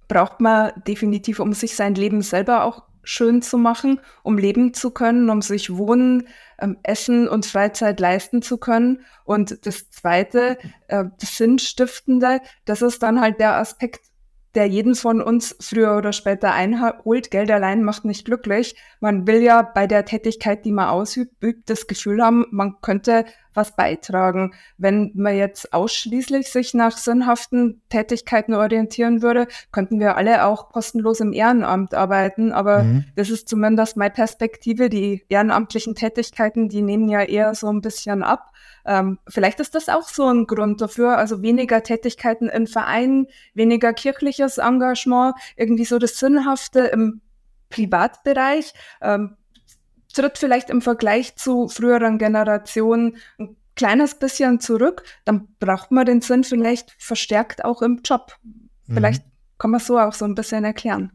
braucht 0.08 0.42
man 0.42 0.72
definitiv, 0.88 1.40
um 1.40 1.54
sich 1.54 1.76
sein 1.76 1.96
Leben 1.96 2.22
selber 2.22 2.64
auch 2.64 2.84
schön 3.04 3.42
zu 3.42 3.58
machen, 3.58 4.02
um 4.24 4.38
leben 4.38 4.74
zu 4.74 4.92
können, 4.92 5.30
um 5.30 5.42
sich 5.42 5.76
Wohnen, 5.76 6.28
ähm, 6.60 6.78
Essen 6.84 7.28
und 7.28 7.46
Freizeit 7.46 8.00
leisten 8.00 8.42
zu 8.42 8.58
können. 8.58 9.06
Und 9.24 9.66
das 9.66 9.90
Zweite, 9.92 10.58
äh, 10.88 11.06
das 11.20 11.38
Sinnstiftende, 11.38 12.42
das 12.66 12.82
ist 12.82 13.04
dann 13.04 13.22
halt 13.22 13.40
der 13.40 13.58
Aspekt, 13.58 14.02
der 14.56 14.68
jeden 14.68 14.96
von 14.96 15.22
uns 15.22 15.56
früher 15.60 15.98
oder 15.98 16.14
später 16.14 16.54
einholt. 16.54 17.30
Geld 17.30 17.52
allein 17.52 17.84
macht 17.84 18.06
nicht 18.06 18.26
glücklich. 18.26 18.76
Man 19.00 19.28
will 19.28 19.42
ja 19.42 19.62
bei 19.62 19.88
der 19.88 20.06
Tätigkeit, 20.06 20.66
die 20.66 20.72
man 20.72 20.88
ausübt, 20.88 21.36
das 21.66 21.88
Gefühl 21.88 22.24
haben, 22.24 22.46
man 22.52 22.82
könnte 22.82 23.26
was 23.54 23.76
beitragen. 23.76 24.54
Wenn 24.78 25.12
man 25.16 25.36
jetzt 25.36 25.74
ausschließlich 25.74 26.50
sich 26.50 26.74
nach 26.74 26.98
sinnhaften 26.98 27.82
Tätigkeiten 27.90 28.54
orientieren 28.54 29.22
würde, 29.22 29.48
könnten 29.72 30.00
wir 30.00 30.18
alle 30.18 30.46
auch 30.46 30.70
kostenlos 30.70 31.20
im 31.20 31.34
Ehrenamt 31.34 31.94
arbeiten. 31.94 32.52
Aber 32.52 32.84
mhm. 32.84 33.06
das 33.16 33.30
ist 33.30 33.50
zumindest 33.50 33.98
meine 33.98 34.14
Perspektive. 34.14 34.90
Die 34.90 35.24
ehrenamtlichen 35.30 35.96
Tätigkeiten, 35.96 36.70
die 36.70 36.82
nehmen 36.82 37.10
ja 37.10 37.22
eher 37.22 37.56
so 37.56 37.70
ein 37.70 37.82
bisschen 37.82 38.24
ab. 38.24 38.52
Ähm, 38.86 39.20
vielleicht 39.28 39.60
ist 39.60 39.76
das 39.76 39.90
auch 39.90 40.08
so 40.08 40.28
ein 40.28 40.48
Grund 40.48 40.82
dafür. 40.82 41.18
Also 41.18 41.42
weniger 41.42 41.84
Tätigkeiten 41.84 42.50
in 42.50 42.68
Vereinen, 42.68 43.28
weniger 43.54 43.94
kirchliches 43.94 44.58
Engagement, 44.58 45.36
irgendwie 45.56 45.86
so 45.86 46.00
das 46.00 46.18
Sinnhafte 46.18 46.82
im 46.82 47.22
Privatbereich. 47.70 48.74
Ähm, 49.02 49.38
tritt 50.14 50.38
vielleicht 50.38 50.70
im 50.70 50.82
Vergleich 50.82 51.36
zu 51.36 51.68
früheren 51.68 52.18
Generationen 52.18 53.18
ein 53.38 53.56
kleines 53.76 54.16
bisschen 54.16 54.60
zurück, 54.60 55.04
dann 55.26 55.50
braucht 55.60 55.92
man 55.92 56.06
den 56.06 56.22
Sinn 56.22 56.44
vielleicht 56.44 56.96
verstärkt 56.98 57.66
auch 57.66 57.82
im 57.82 58.02
Job. 58.04 58.34
Vielleicht 58.88 59.26
mhm. 59.26 59.32
kann 59.58 59.72
man 59.72 59.80
so 59.80 60.00
auch 60.00 60.14
so 60.14 60.26
ein 60.26 60.36
bisschen 60.36 60.64
erklären. 60.64 61.12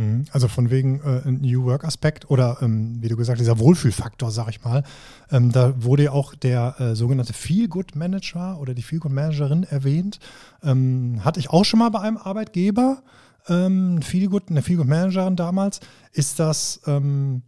Mhm. 0.00 0.24
Also 0.32 0.48
von 0.48 0.70
wegen 0.70 1.00
äh, 1.00 1.30
New 1.30 1.64
Work 1.64 1.84
Aspekt 1.84 2.30
oder 2.30 2.58
ähm, 2.62 2.96
wie 3.02 3.08
du 3.08 3.16
gesagt 3.16 3.38
hast, 3.38 3.44
dieser 3.44 3.58
Wohlfühlfaktor, 3.58 4.30
sag 4.30 4.48
ich 4.48 4.64
mal. 4.64 4.82
Ähm, 5.30 5.52
da 5.52 5.74
wurde 5.84 6.04
ja 6.04 6.12
auch 6.12 6.34
der 6.34 6.74
äh, 6.80 6.94
sogenannte 6.94 7.34
Feel 7.34 7.68
Good 7.68 7.94
Manager 7.96 8.58
oder 8.58 8.72
die 8.72 8.82
Feel 8.82 8.98
Good 8.98 9.12
Managerin 9.12 9.64
erwähnt. 9.64 10.18
Ähm, 10.62 11.20
hatte 11.22 11.38
ich 11.38 11.50
auch 11.50 11.66
schon 11.66 11.80
mal 11.80 11.90
bei 11.90 12.00
einem 12.00 12.16
Arbeitgeber. 12.16 13.02
Ähm, 13.46 14.00
Feel 14.00 14.28
Good, 14.28 14.44
eine 14.48 14.62
Feel 14.62 14.78
Good 14.78 14.88
Managerin 14.88 15.36
damals. 15.36 15.80
Ist 16.12 16.38
das 16.38 16.80
ähm, 16.86 17.42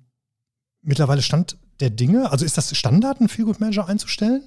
mittlerweile 0.83 1.23
Stand 1.23 1.57
der 1.81 1.89
Dinge? 1.89 2.31
Also 2.31 2.45
ist 2.45 2.59
das 2.59 2.77
Standard, 2.77 3.21
einen 3.21 3.31
Feel 3.31 3.47
Good 3.47 3.61
Manager 3.61 3.89
einzustellen? 3.89 4.43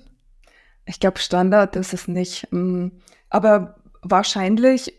Ich 0.86 1.00
glaube, 1.00 1.18
Standard 1.18 1.76
ist 1.76 1.94
es 1.96 2.08
nicht. 2.08 2.48
Mm, 2.52 2.90
aber 3.32 3.78
wahrscheinlich 4.04 4.94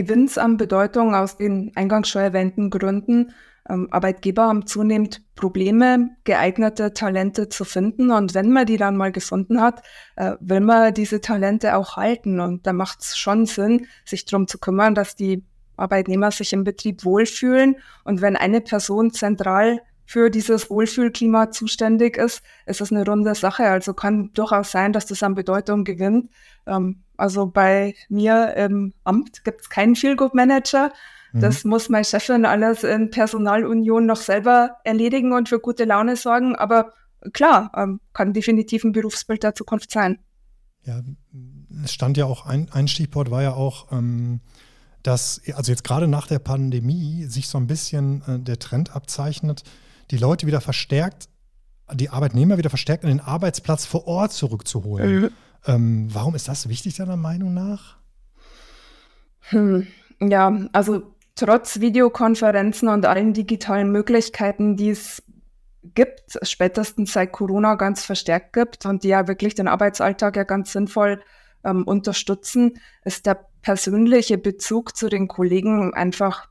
gewinnt 0.00 0.38
an 0.38 0.56
Bedeutung 0.56 1.14
aus 1.14 1.36
den 1.36 1.72
eingangs 1.74 2.08
schon 2.08 2.22
erwähnten 2.22 2.70
Gründen. 2.70 3.34
Ähm, 3.68 3.88
Arbeitgeber 3.90 4.44
haben 4.44 4.66
zunehmend 4.66 5.20
Probleme, 5.34 6.10
geeignete 6.24 6.94
Talente 6.94 7.50
zu 7.50 7.66
finden. 7.66 8.10
Und 8.10 8.32
wenn 8.32 8.50
man 8.50 8.64
die 8.64 8.78
dann 8.78 8.96
mal 8.96 9.12
gefunden 9.12 9.60
hat, 9.60 9.82
äh, 10.16 10.36
will 10.40 10.60
man 10.60 10.94
diese 10.94 11.20
Talente 11.20 11.76
auch 11.76 11.96
halten. 11.96 12.40
Und 12.40 12.66
da 12.66 12.72
macht 12.72 13.00
es 13.02 13.18
schon 13.18 13.44
Sinn, 13.44 13.86
sich 14.06 14.24
darum 14.24 14.48
zu 14.48 14.58
kümmern, 14.58 14.94
dass 14.94 15.16
die 15.16 15.44
Arbeitnehmer 15.76 16.30
sich 16.30 16.54
im 16.54 16.64
Betrieb 16.64 17.04
wohlfühlen. 17.04 17.76
Und 18.04 18.22
wenn 18.22 18.36
eine 18.36 18.62
Person 18.62 19.12
zentral 19.12 19.80
für 20.10 20.28
dieses 20.28 20.68
Wohlfühlklima 20.70 21.52
zuständig 21.52 22.16
ist, 22.16 22.42
ist 22.66 22.80
das 22.80 22.90
eine 22.90 23.06
runde 23.06 23.32
Sache. 23.36 23.62
Also 23.66 23.94
kann 23.94 24.32
durchaus 24.34 24.72
sein, 24.72 24.92
dass 24.92 25.06
das 25.06 25.22
an 25.22 25.36
Bedeutung 25.36 25.84
gewinnt. 25.84 26.32
Ähm, 26.66 27.04
also 27.16 27.46
bei 27.46 27.94
mir 28.08 28.56
im 28.56 28.92
Amt 29.04 29.44
gibt 29.44 29.60
es 29.60 29.70
keinen 29.70 29.94
Feelgood-Manager. 29.94 30.90
Mhm. 31.32 31.40
Das 31.40 31.62
muss 31.62 31.88
meine 31.88 32.04
Chefin 32.04 32.44
alles 32.44 32.82
in 32.82 33.10
Personalunion 33.10 34.04
noch 34.04 34.16
selber 34.16 34.78
erledigen 34.82 35.32
und 35.32 35.48
für 35.48 35.60
gute 35.60 35.84
Laune 35.84 36.16
sorgen. 36.16 36.56
Aber 36.56 36.92
klar, 37.32 37.70
ähm, 37.76 38.00
kann 38.12 38.32
definitiv 38.32 38.82
ein 38.82 38.90
Berufsbild 38.90 39.44
der 39.44 39.54
Zukunft 39.54 39.92
sein. 39.92 40.18
Ja, 40.82 41.02
es 41.84 41.92
stand 41.92 42.16
ja 42.16 42.24
auch, 42.24 42.46
ein, 42.46 42.66
ein 42.72 42.88
Stichwort 42.88 43.30
war 43.30 43.42
ja 43.42 43.54
auch, 43.54 43.92
ähm, 43.92 44.40
dass, 45.04 45.40
also 45.54 45.70
jetzt 45.70 45.84
gerade 45.84 46.08
nach 46.08 46.26
der 46.26 46.40
Pandemie 46.40 47.26
sich 47.26 47.46
so 47.46 47.58
ein 47.58 47.68
bisschen 47.68 48.22
äh, 48.26 48.40
der 48.40 48.58
Trend 48.58 48.96
abzeichnet, 48.96 49.62
die 50.10 50.16
Leute 50.16 50.46
wieder 50.46 50.60
verstärkt, 50.60 51.28
die 51.92 52.10
Arbeitnehmer 52.10 52.58
wieder 52.58 52.70
verstärkt 52.70 53.04
an 53.04 53.10
den 53.10 53.20
Arbeitsplatz 53.20 53.86
vor 53.86 54.06
Ort 54.06 54.32
zurückzuholen. 54.32 55.20
Mhm. 55.20 55.30
Ähm, 55.66 56.08
warum 56.12 56.34
ist 56.34 56.48
das 56.48 56.68
wichtig 56.68 56.96
deiner 56.96 57.16
Meinung 57.16 57.52
nach? 57.52 57.96
Hm, 59.50 59.86
ja, 60.20 60.68
also 60.72 61.02
trotz 61.34 61.80
Videokonferenzen 61.80 62.88
und 62.88 63.06
allen 63.06 63.32
digitalen 63.32 63.90
Möglichkeiten, 63.90 64.76
die 64.76 64.90
es 64.90 65.22
gibt, 65.82 66.38
spätestens 66.42 67.12
seit 67.12 67.32
Corona 67.32 67.74
ganz 67.74 68.04
verstärkt 68.04 68.52
gibt 68.52 68.86
und 68.86 69.02
die 69.02 69.08
ja 69.08 69.26
wirklich 69.28 69.54
den 69.54 69.68
Arbeitsalltag 69.68 70.36
ja 70.36 70.44
ganz 70.44 70.72
sinnvoll 70.72 71.20
ähm, 71.64 71.84
unterstützen, 71.84 72.78
ist 73.04 73.26
der 73.26 73.46
persönliche 73.62 74.38
Bezug 74.38 74.96
zu 74.96 75.08
den 75.08 75.28
Kollegen 75.28 75.94
einfach 75.94 76.48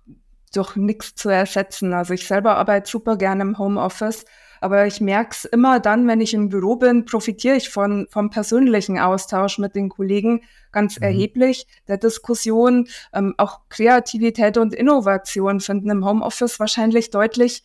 durch 0.52 0.76
nichts 0.76 1.16
zu 1.16 1.30
ersetzen. 1.30 1.94
Also 1.94 2.14
ich 2.14 2.28
selber 2.28 2.58
arbeite 2.58 2.90
super 2.90 3.18
gerne 3.18 3.42
im 3.42 3.58
Homeoffice, 3.58 4.26
aber 4.62 4.86
ich 4.88 5.00
merke 5.00 5.32
es 5.32 5.46
immer 5.46 5.80
dann, 5.80 6.08
wenn 6.08 6.22
ich 6.22 6.34
im 6.34 6.50
Büro 6.50 6.76
bin, 6.76 7.06
profitiere 7.06 7.56
ich 7.56 7.70
von, 7.70 8.08
vom 8.10 8.30
persönlichen 8.30 9.00
Austausch 9.00 9.58
mit 9.58 9.76
den 9.76 9.90
Kollegen 9.90 10.42
ganz 10.72 10.98
mhm. 10.98 11.04
erheblich, 11.04 11.68
der 11.88 11.98
Diskussion. 11.98 12.88
Ähm, 13.14 13.36
auch 13.38 13.62
Kreativität 13.70 14.58
und 14.58 14.74
Innovation 14.74 15.60
finden 15.60 15.90
im 15.90 16.06
Homeoffice 16.06 16.60
wahrscheinlich 16.60 17.10
deutlich 17.10 17.64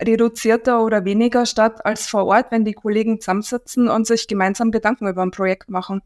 reduzierter 0.00 0.84
oder 0.84 1.04
weniger 1.04 1.46
statt 1.46 1.84
als 1.86 2.08
vor 2.08 2.26
Ort, 2.26 2.50
wenn 2.50 2.64
die 2.64 2.72
Kollegen 2.72 3.20
zusammensitzen 3.20 3.88
und 3.88 4.06
sich 4.06 4.26
gemeinsam 4.26 4.72
Gedanken 4.72 5.06
über 5.06 5.22
ein 5.22 5.30
Projekt 5.30 5.70
machen. 5.70 6.00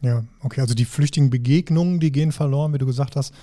Ja, 0.00 0.24
okay, 0.42 0.60
also 0.60 0.74
die 0.74 0.84
flüchtigen 0.84 1.30
Begegnungen, 1.30 2.00
die 2.00 2.12
gehen 2.12 2.32
verloren, 2.32 2.72
wie 2.74 2.78
du 2.78 2.86
gesagt 2.86 3.16
hast. 3.16 3.34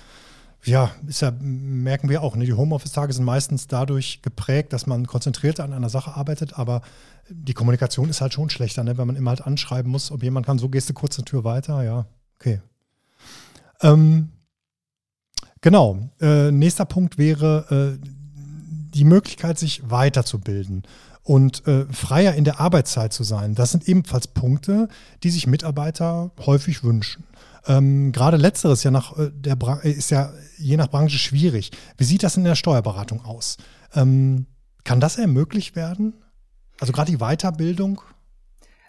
Ja, 0.64 0.92
ist 1.06 1.20
ja, 1.20 1.30
merken 1.40 2.08
wir 2.08 2.22
auch. 2.22 2.36
Ne? 2.36 2.46
Die 2.46 2.52
Homeoffice-Tage 2.54 3.12
sind 3.12 3.24
meistens 3.24 3.66
dadurch 3.66 4.22
geprägt, 4.22 4.72
dass 4.72 4.86
man 4.86 5.06
konzentrierter 5.06 5.64
an 5.64 5.72
einer 5.72 5.90
Sache 5.90 6.14
arbeitet, 6.14 6.58
aber 6.58 6.80
die 7.28 7.52
Kommunikation 7.52 8.08
ist 8.08 8.20
halt 8.20 8.32
schon 8.32 8.50
schlechter, 8.50 8.82
ne? 8.82 8.96
wenn 8.96 9.06
man 9.06 9.16
immer 9.16 9.30
halt 9.30 9.42
anschreiben 9.42 9.90
muss, 9.90 10.10
ob 10.10 10.22
jemand 10.22 10.46
kann, 10.46 10.58
so 10.58 10.68
gehst 10.68 10.88
du 10.88 10.94
kurz 10.94 11.18
eine 11.18 11.24
Tür 11.24 11.44
weiter, 11.44 11.82
ja, 11.82 12.06
okay. 12.36 12.60
Ähm, 13.82 14.30
genau, 15.60 16.08
äh, 16.20 16.50
nächster 16.50 16.86
Punkt 16.86 17.18
wäre 17.18 17.98
äh, 17.98 18.06
die 18.94 19.04
Möglichkeit, 19.04 19.58
sich 19.58 19.90
weiterzubilden 19.90 20.84
und 21.24 21.66
äh, 21.66 21.86
freier 21.86 22.34
in 22.34 22.44
der 22.44 22.60
Arbeitszeit 22.60 23.12
zu 23.12 23.24
sein. 23.24 23.54
Das 23.54 23.72
sind 23.72 23.88
ebenfalls 23.88 24.28
Punkte, 24.28 24.88
die 25.22 25.30
sich 25.30 25.46
Mitarbeiter 25.46 26.30
häufig 26.44 26.84
wünschen. 26.84 27.24
Ähm, 27.66 28.12
Gerade 28.12 28.36
letzteres 28.36 28.84
ja 28.84 28.90
nach 28.90 29.18
äh, 29.18 29.30
der 29.32 29.56
Bra 29.56 29.76
ist 29.76 30.10
ja 30.10 30.32
je 30.58 30.76
nach 30.76 30.90
Branche 30.90 31.18
schwierig. 31.18 31.72
Wie 31.96 32.04
sieht 32.04 32.22
das 32.22 32.36
in 32.36 32.44
der 32.44 32.54
Steuerberatung 32.54 33.24
aus? 33.24 33.56
Ähm, 33.94 34.46
kann 34.84 35.00
das 35.00 35.16
ermöglicht 35.16 35.76
werden? 35.76 36.12
Also 36.78 36.92
gerade 36.92 37.10
die 37.10 37.18
Weiterbildung? 37.18 38.02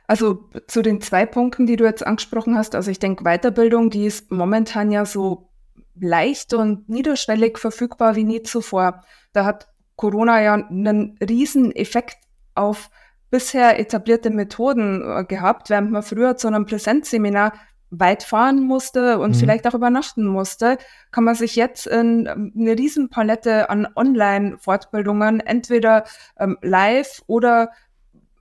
Also 0.08 0.50
zu 0.68 0.82
den 0.82 1.00
zwei 1.02 1.26
Punkten, 1.26 1.66
die 1.66 1.78
du 1.78 1.86
jetzt 1.86 2.06
angesprochen 2.06 2.58
hast. 2.58 2.76
Also 2.76 2.92
ich 2.92 3.00
denke, 3.00 3.24
Weiterbildung, 3.24 3.90
die 3.90 4.06
ist 4.06 4.30
momentan 4.30 4.92
ja 4.92 5.06
so 5.06 5.50
leicht 5.98 6.54
und 6.54 6.90
niederschwellig 6.90 7.58
verfügbar 7.58 8.16
wie 8.18 8.26
nie 8.26 8.44
zuvor. 8.44 9.04
Da 9.32 9.46
hat 9.46 9.68
Corona 9.96 10.42
ja 10.42 10.54
einen 10.54 11.18
riesen 11.22 11.72
Effekt 11.72 12.18
auf 12.56 12.90
bisher 13.30 13.80
etablierte 13.80 14.30
Methoden 14.30 15.02
äh, 15.02 15.24
gehabt, 15.26 15.70
während 15.70 15.92
man 15.92 16.04
früher 16.04 16.38
zu 16.38 16.48
einem 16.48 16.66
Präsenzseminar 16.66 17.54
weit 17.90 18.24
fahren 18.24 18.62
musste 18.62 19.20
und 19.20 19.32
mhm. 19.32 19.36
vielleicht 19.36 19.68
auch 19.68 19.74
übernachten 19.74 20.26
musste, 20.26 20.78
kann 21.12 21.24
man 21.24 21.36
sich 21.36 21.56
jetzt 21.56 21.88
in 21.88 22.28
ähm, 22.28 22.54
eine 22.58 22.78
riesen 22.78 23.10
Palette 23.10 23.70
an 23.70 23.88
Online-Fortbildungen 23.96 25.40
entweder 25.40 26.06
ähm, 26.40 26.58
live 26.62 27.22
oder 27.28 27.70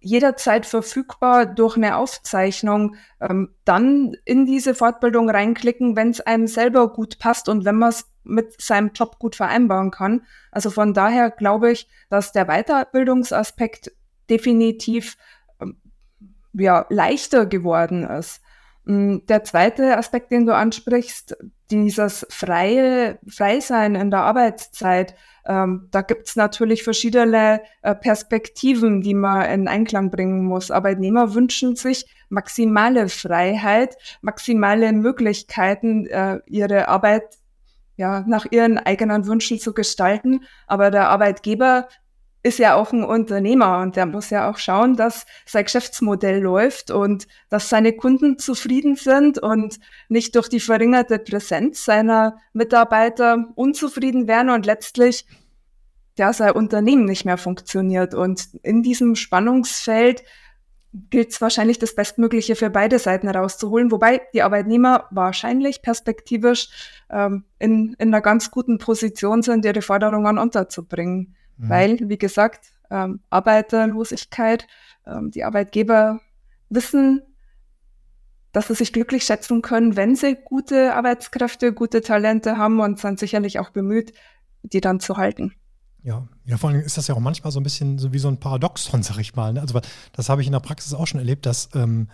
jederzeit 0.00 0.66
verfügbar 0.66 1.47
durch 1.47 1.76
eine 1.76 1.97
Aufzeichnung 1.97 2.97
ähm, 3.21 3.54
dann 3.64 4.14
in 4.25 4.44
diese 4.44 4.75
Fortbildung 4.75 5.30
reinklicken, 5.30 5.97
wenn 5.97 6.11
es 6.11 6.21
einem 6.21 6.47
selber 6.47 6.92
gut 6.92 7.18
passt 7.18 7.49
und 7.49 7.64
wenn 7.64 7.76
man 7.76 7.88
es 7.88 8.06
mit 8.23 8.61
seinem 8.61 8.90
Job 8.94 9.18
gut 9.18 9.35
vereinbaren 9.35 9.90
kann. 9.90 10.23
Also 10.50 10.71
von 10.71 10.92
daher 10.92 11.30
glaube 11.30 11.73
ich, 11.73 11.88
dass 12.11 12.33
der 12.33 12.47
Weiterbildungsaspekt 12.47 13.92
definitiv 14.31 15.16
ähm, 15.61 15.76
ja, 16.52 16.87
leichter 16.88 17.47
geworden 17.47 18.04
ist. 18.04 18.40
Mm, 18.85 19.19
der 19.28 19.45
zweite 19.45 19.97
Aspekt, 19.97 20.31
den 20.31 20.47
du 20.47 20.54
ansprichst, 20.54 21.37
dieses 21.71 22.26
freie 22.31 23.19
Freisein 23.26 23.95
in 23.95 24.11
der 24.11 24.21
Arbeitszeit, 24.21 25.14
ähm, 25.47 25.88
da 25.90 26.02
gibt's 26.02 26.37
natürlich 26.37 26.83
verschiedene 26.83 27.62
äh, 27.83 27.95
Perspektiven, 27.95 29.00
die 29.00 29.14
man 29.14 29.50
in 29.50 29.69
Einklang 29.69 30.11
bringen 30.11 30.45
muss. 30.45 30.71
Arbeitnehmer 30.71 31.35
wünschen 31.35 31.76
sich 31.76 32.07
maximale 32.28 33.09
Freiheit, 33.09 33.97
maximale 34.21 34.93
Möglichkeiten, 34.93 36.07
äh, 36.07 36.40
ihre 36.47 36.88
Arbeit 36.88 37.38
ja, 37.97 38.25
nach 38.26 38.47
ihren 38.50 38.78
eigenen 38.78 39.26
Wünschen 39.26 39.59
zu 39.59 39.73
gestalten. 39.73 40.45
Aber 40.66 40.90
der 40.90 41.09
Arbeitgeber 41.09 41.88
ist 42.44 42.58
ja 42.58 42.74
auch 42.74 42.92
ein 42.92 43.02
Unternehmer 43.02 43.80
und 43.80 43.96
der 43.96 44.04
muss 44.04 44.28
ja 44.28 44.50
auch 44.50 44.58
schauen, 44.58 44.96
dass 44.96 45.24
sein 45.46 45.64
Geschäftsmodell 45.64 46.40
läuft 46.40 46.90
und 46.90 47.26
dass 47.48 47.70
seine 47.70 47.94
Kunden 47.94 48.38
zufrieden 48.38 48.96
sind 48.96 49.38
und 49.38 49.80
nicht 50.10 50.36
durch 50.36 50.50
die 50.50 50.60
verringerte 50.60 51.18
Präsenz 51.18 51.86
seiner 51.86 52.36
Mitarbeiter 52.52 53.48
unzufrieden 53.54 54.28
werden 54.28 54.50
und 54.50 54.66
letztlich 54.66 55.24
ja, 56.18 56.34
sein 56.34 56.52
Unternehmen 56.52 57.06
nicht 57.06 57.24
mehr 57.24 57.38
funktioniert. 57.38 58.12
Und 58.12 58.46
in 58.62 58.82
diesem 58.82 59.16
Spannungsfeld 59.16 60.22
gilt 61.08 61.30
es 61.30 61.40
wahrscheinlich 61.40 61.78
das 61.78 61.94
Bestmögliche 61.94 62.56
für 62.56 62.68
beide 62.68 62.98
Seiten 62.98 63.26
herauszuholen, 63.26 63.90
wobei 63.90 64.20
die 64.34 64.42
Arbeitnehmer 64.42 65.08
wahrscheinlich 65.10 65.80
perspektivisch 65.80 66.68
ähm, 67.10 67.44
in, 67.58 67.96
in 67.98 68.08
einer 68.08 68.20
ganz 68.20 68.50
guten 68.50 68.76
Position 68.76 69.40
sind, 69.40 69.64
ihre 69.64 69.80
Forderungen 69.80 70.36
unterzubringen. 70.36 71.34
Mhm. 71.56 71.68
Weil, 71.68 71.99
wie 72.08 72.18
gesagt, 72.18 72.73
ähm, 72.90 73.20
Arbeiterlosigkeit, 73.30 74.66
ähm, 75.06 75.30
die 75.30 75.44
Arbeitgeber 75.44 76.20
wissen, 76.68 77.23
dass 78.52 78.68
sie 78.68 78.75
sich 78.75 78.92
glücklich 78.92 79.25
schätzen 79.25 79.62
können, 79.62 79.96
wenn 79.96 80.14
sie 80.14 80.37
gute 80.37 80.94
Arbeitskräfte, 80.94 81.73
gute 81.73 82.02
Talente 82.02 82.56
haben 82.56 82.80
und 82.80 83.00
sind 83.00 83.18
sicherlich 83.18 83.58
auch 83.58 83.70
bemüht, 83.70 84.12
die 84.62 84.80
dann 84.80 85.00
zu 85.00 85.16
halten. 85.16 85.52
Ja, 86.04 86.28
ja, 86.44 86.58
vor 86.58 86.70
allem 86.70 86.80
ist 86.80 86.96
das 86.96 87.08
ja 87.08 87.14
auch 87.14 87.20
manchmal 87.20 87.50
so 87.50 87.58
ein 87.58 87.62
bisschen 87.62 87.99
so 87.99 88.12
wie 88.12 88.18
so 88.18 88.28
ein 88.28 88.38
Paradoxon, 88.38 89.02
sag 89.02 89.18
ich 89.18 89.34
mal. 89.34 89.54
Ne? 89.54 89.61
Also 89.61 89.80
das 90.12 90.28
habe 90.28 90.40
ich 90.40 90.46
in 90.46 90.52
der 90.52 90.61
Praxis 90.61 90.94
auch 90.94 91.06
schon 91.06 91.18
erlebt, 91.18 91.46
dass 91.46 91.70
ähm, 91.75 92.08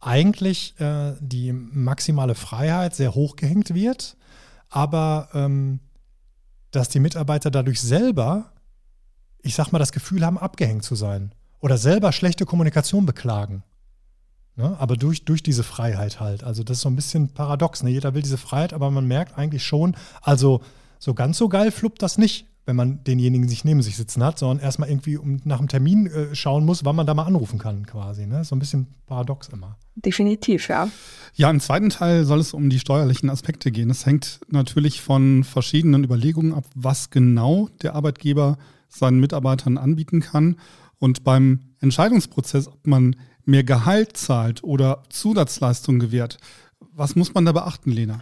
eigentlich 0.00 0.78
äh, 0.80 1.14
die 1.20 1.52
maximale 1.52 2.34
Freiheit 2.34 2.94
sehr 2.94 3.14
hoch 3.14 3.36
gehängt 3.36 3.74
wird, 3.74 4.16
aber 4.70 5.28
ähm, 5.34 5.80
dass 6.70 6.88
die 6.88 7.00
Mitarbeiter 7.00 7.50
dadurch 7.50 7.80
selber 7.80 8.52
ich 9.42 9.54
sag 9.54 9.72
mal, 9.72 9.78
das 9.78 9.92
Gefühl 9.92 10.24
haben, 10.24 10.38
abgehängt 10.38 10.84
zu 10.84 10.94
sein 10.94 11.32
oder 11.60 11.78
selber 11.78 12.12
schlechte 12.12 12.46
Kommunikation 12.46 13.06
beklagen. 13.06 13.62
Ne? 14.56 14.76
Aber 14.78 14.96
durch, 14.96 15.24
durch 15.24 15.42
diese 15.42 15.62
Freiheit 15.62 16.20
halt. 16.20 16.44
Also 16.44 16.62
das 16.62 16.78
ist 16.78 16.82
so 16.82 16.90
ein 16.90 16.96
bisschen 16.96 17.28
paradox. 17.30 17.82
Ne? 17.82 17.90
Jeder 17.90 18.14
will 18.14 18.22
diese 18.22 18.38
Freiheit, 18.38 18.72
aber 18.72 18.90
man 18.90 19.06
merkt 19.06 19.38
eigentlich 19.38 19.64
schon, 19.64 19.96
also 20.20 20.60
so 20.98 21.14
ganz 21.14 21.38
so 21.38 21.48
geil 21.48 21.70
fluppt 21.70 22.02
das 22.02 22.18
nicht, 22.18 22.46
wenn 22.64 22.76
man 22.76 23.02
denjenigen 23.02 23.48
sich 23.48 23.64
neben 23.64 23.82
sich 23.82 23.96
sitzen 23.96 24.22
hat, 24.22 24.38
sondern 24.38 24.62
erstmal 24.62 24.88
irgendwie 24.88 25.16
um, 25.16 25.40
nach 25.44 25.58
dem 25.58 25.68
Termin 25.68 26.06
äh, 26.06 26.34
schauen 26.34 26.64
muss, 26.64 26.84
wann 26.84 26.94
man 26.94 27.06
da 27.06 27.14
mal 27.14 27.24
anrufen 27.24 27.58
kann 27.58 27.86
quasi. 27.86 28.26
Ne? 28.26 28.44
So 28.44 28.54
ein 28.54 28.60
bisschen 28.60 28.86
paradox 29.06 29.48
immer. 29.48 29.76
Definitiv, 29.96 30.68
ja. 30.68 30.88
Ja, 31.34 31.50
im 31.50 31.58
zweiten 31.58 31.90
Teil 31.90 32.24
soll 32.24 32.38
es 32.38 32.52
um 32.52 32.70
die 32.70 32.78
steuerlichen 32.78 33.30
Aspekte 33.30 33.72
gehen. 33.72 33.90
Es 33.90 34.06
hängt 34.06 34.40
natürlich 34.48 35.00
von 35.00 35.44
verschiedenen 35.44 36.04
Überlegungen 36.04 36.54
ab, 36.54 36.64
was 36.74 37.10
genau 37.10 37.68
der 37.82 37.94
Arbeitgeber 37.94 38.58
seinen 38.92 39.20
Mitarbeitern 39.20 39.78
anbieten 39.78 40.20
kann. 40.20 40.58
Und 40.98 41.24
beim 41.24 41.74
Entscheidungsprozess, 41.80 42.68
ob 42.68 42.86
man 42.86 43.16
mehr 43.44 43.64
Gehalt 43.64 44.16
zahlt 44.16 44.62
oder 44.62 45.02
Zusatzleistungen 45.08 46.00
gewährt, 46.00 46.38
was 46.92 47.16
muss 47.16 47.34
man 47.34 47.44
da 47.44 47.52
beachten, 47.52 47.90
Lena? 47.90 48.20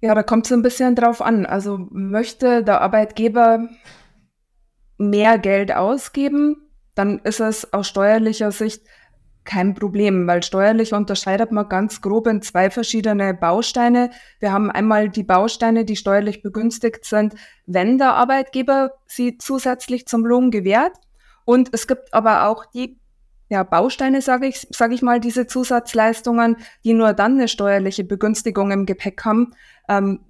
Ja, 0.00 0.14
da 0.14 0.22
kommt 0.22 0.46
es 0.46 0.52
ein 0.52 0.62
bisschen 0.62 0.94
drauf 0.94 1.22
an. 1.22 1.46
Also 1.46 1.88
möchte 1.90 2.62
der 2.62 2.82
Arbeitgeber 2.82 3.68
mehr 4.98 5.38
Geld 5.38 5.72
ausgeben, 5.72 6.56
dann 6.94 7.18
ist 7.20 7.40
es 7.40 7.72
aus 7.72 7.88
steuerlicher 7.88 8.52
Sicht 8.52 8.82
kein 9.44 9.74
Problem, 9.74 10.26
weil 10.26 10.42
steuerlich 10.42 10.92
unterscheidet 10.92 11.52
man 11.52 11.68
ganz 11.68 12.00
grob 12.00 12.26
in 12.26 12.42
zwei 12.42 12.70
verschiedene 12.70 13.34
Bausteine. 13.34 14.10
Wir 14.40 14.52
haben 14.52 14.70
einmal 14.70 15.08
die 15.08 15.22
Bausteine, 15.22 15.84
die 15.84 15.96
steuerlich 15.96 16.42
begünstigt 16.42 17.04
sind, 17.04 17.34
wenn 17.66 17.98
der 17.98 18.14
Arbeitgeber 18.14 18.92
sie 19.06 19.38
zusätzlich 19.38 20.06
zum 20.06 20.24
Lohn 20.24 20.50
gewährt. 20.50 20.92
Und 21.44 21.68
es 21.72 21.86
gibt 21.86 22.14
aber 22.14 22.48
auch 22.48 22.64
die 22.64 22.98
ja, 23.50 23.62
Bausteine, 23.62 24.22
sage 24.22 24.46
ich, 24.46 24.66
sag 24.70 24.92
ich 24.92 25.02
mal, 25.02 25.20
diese 25.20 25.46
Zusatzleistungen, 25.46 26.56
die 26.82 26.94
nur 26.94 27.12
dann 27.12 27.34
eine 27.34 27.48
steuerliche 27.48 28.04
Begünstigung 28.04 28.70
im 28.70 28.86
Gepäck 28.86 29.24
haben, 29.24 29.52
ähm, 29.88 30.20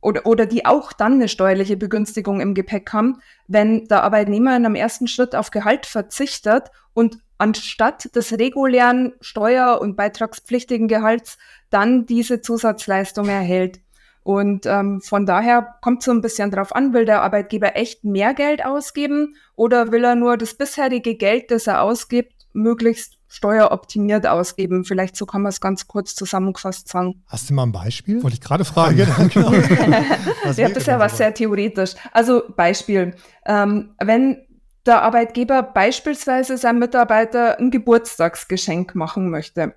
oder, 0.00 0.26
oder 0.26 0.46
die 0.46 0.66
auch 0.66 0.92
dann 0.92 1.14
eine 1.14 1.28
steuerliche 1.28 1.76
Begünstigung 1.76 2.40
im 2.40 2.54
Gepäck 2.54 2.92
haben, 2.92 3.20
wenn 3.46 3.86
der 3.86 4.02
Arbeitnehmer 4.02 4.56
in 4.56 4.66
einem 4.66 4.74
ersten 4.74 5.06
Schritt 5.06 5.36
auf 5.36 5.50
Gehalt 5.50 5.86
verzichtet 5.86 6.70
und 6.92 7.18
anstatt 7.42 8.14
des 8.14 8.38
regulären 8.38 9.14
steuer- 9.20 9.80
und 9.80 9.96
beitragspflichtigen 9.96 10.86
Gehalts 10.86 11.38
dann 11.70 12.06
diese 12.06 12.40
Zusatzleistung 12.40 13.28
erhält. 13.28 13.80
Und 14.22 14.64
ähm, 14.66 15.00
von 15.00 15.26
daher 15.26 15.74
kommt 15.82 16.04
so 16.04 16.12
ein 16.12 16.20
bisschen 16.20 16.52
drauf 16.52 16.72
an, 16.72 16.92
will 16.92 17.04
der 17.04 17.22
Arbeitgeber 17.22 17.74
echt 17.74 18.04
mehr 18.04 18.32
Geld 18.34 18.64
ausgeben 18.64 19.34
oder 19.56 19.90
will 19.90 20.04
er 20.04 20.14
nur 20.14 20.36
das 20.36 20.54
bisherige 20.54 21.16
Geld, 21.16 21.50
das 21.50 21.66
er 21.66 21.82
ausgibt, 21.82 22.46
möglichst 22.52 23.18
steueroptimiert 23.26 24.24
ausgeben. 24.28 24.84
Vielleicht 24.84 25.16
so 25.16 25.26
kann 25.26 25.42
man 25.42 25.50
es 25.50 25.60
ganz 25.60 25.88
kurz 25.88 26.14
zusammengefasst 26.14 26.86
sagen. 26.86 27.24
Hast 27.26 27.50
du 27.50 27.54
mal 27.54 27.64
ein 27.64 27.72
Beispiel? 27.72 28.22
Wollte 28.22 28.34
ich 28.34 28.40
gerade 28.40 28.64
fragen. 28.64 28.98
Ja, 28.98 29.06
genau. 29.26 29.52
ja, 29.52 30.04
das 30.44 30.58
ist 30.58 30.86
ja 30.86 31.00
was 31.00 31.16
sehr 31.16 31.34
theoretisch. 31.34 31.94
Also 32.12 32.44
Beispiel. 32.54 33.16
Ähm, 33.46 33.96
wenn 33.98 34.46
der 34.86 35.02
Arbeitgeber 35.02 35.62
beispielsweise 35.62 36.56
seinem 36.58 36.80
Mitarbeiter 36.80 37.58
ein 37.58 37.70
Geburtstagsgeschenk 37.70 38.94
machen 38.94 39.30
möchte. 39.30 39.74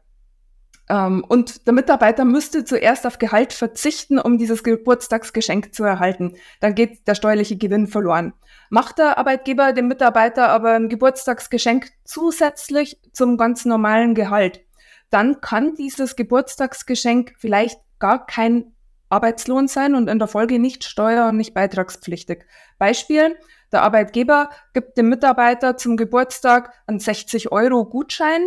Ähm, 0.90 1.24
und 1.28 1.66
der 1.66 1.74
Mitarbeiter 1.74 2.26
müsste 2.26 2.66
zuerst 2.66 3.08
auf 3.08 3.18
Gehalt 3.18 3.54
verzichten, 3.54 4.20
um 4.20 4.38
dieses 4.38 4.64
Geburtstagsgeschenk 4.64 5.74
zu 5.74 5.84
erhalten. 5.84 6.36
Dann 6.60 6.76
geht 6.76 7.08
der 7.08 7.16
steuerliche 7.16 7.58
Gewinn 7.58 7.88
verloren. 7.88 8.34
Macht 8.70 8.98
der 9.00 9.18
Arbeitgeber 9.18 9.74
dem 9.74 9.88
Mitarbeiter 9.88 10.50
aber 10.50 10.74
ein 10.74 10.90
Geburtstagsgeschenk 10.90 11.90
zusätzlich 12.04 13.00
zum 13.14 13.38
ganz 13.38 13.66
normalen 13.66 14.16
Gehalt, 14.16 14.62
dann 15.10 15.40
kann 15.42 15.76
dieses 15.76 16.16
Geburtstagsgeschenk 16.16 17.36
vielleicht 17.38 17.80
gar 18.00 18.26
kein 18.26 18.74
Arbeitslohn 19.10 19.68
sein 19.68 19.96
und 19.96 20.10
in 20.10 20.20
der 20.20 20.28
Folge 20.28 20.60
nicht 20.60 20.84
steuer- 20.84 21.30
und 21.30 21.38
nicht 21.38 21.54
beitragspflichtig. 21.54 22.46
Beispiel, 22.80 23.38
der 23.76 23.84
Arbeitgeber 23.84 24.50
gibt 24.74 24.98
dem 24.98 25.10
Mitarbeiter 25.10 25.76
zum 25.76 25.98
Geburtstag 25.98 26.72
einen 26.88 27.00
60 27.00 27.52
Euro 27.52 27.84
Gutschein 27.84 28.42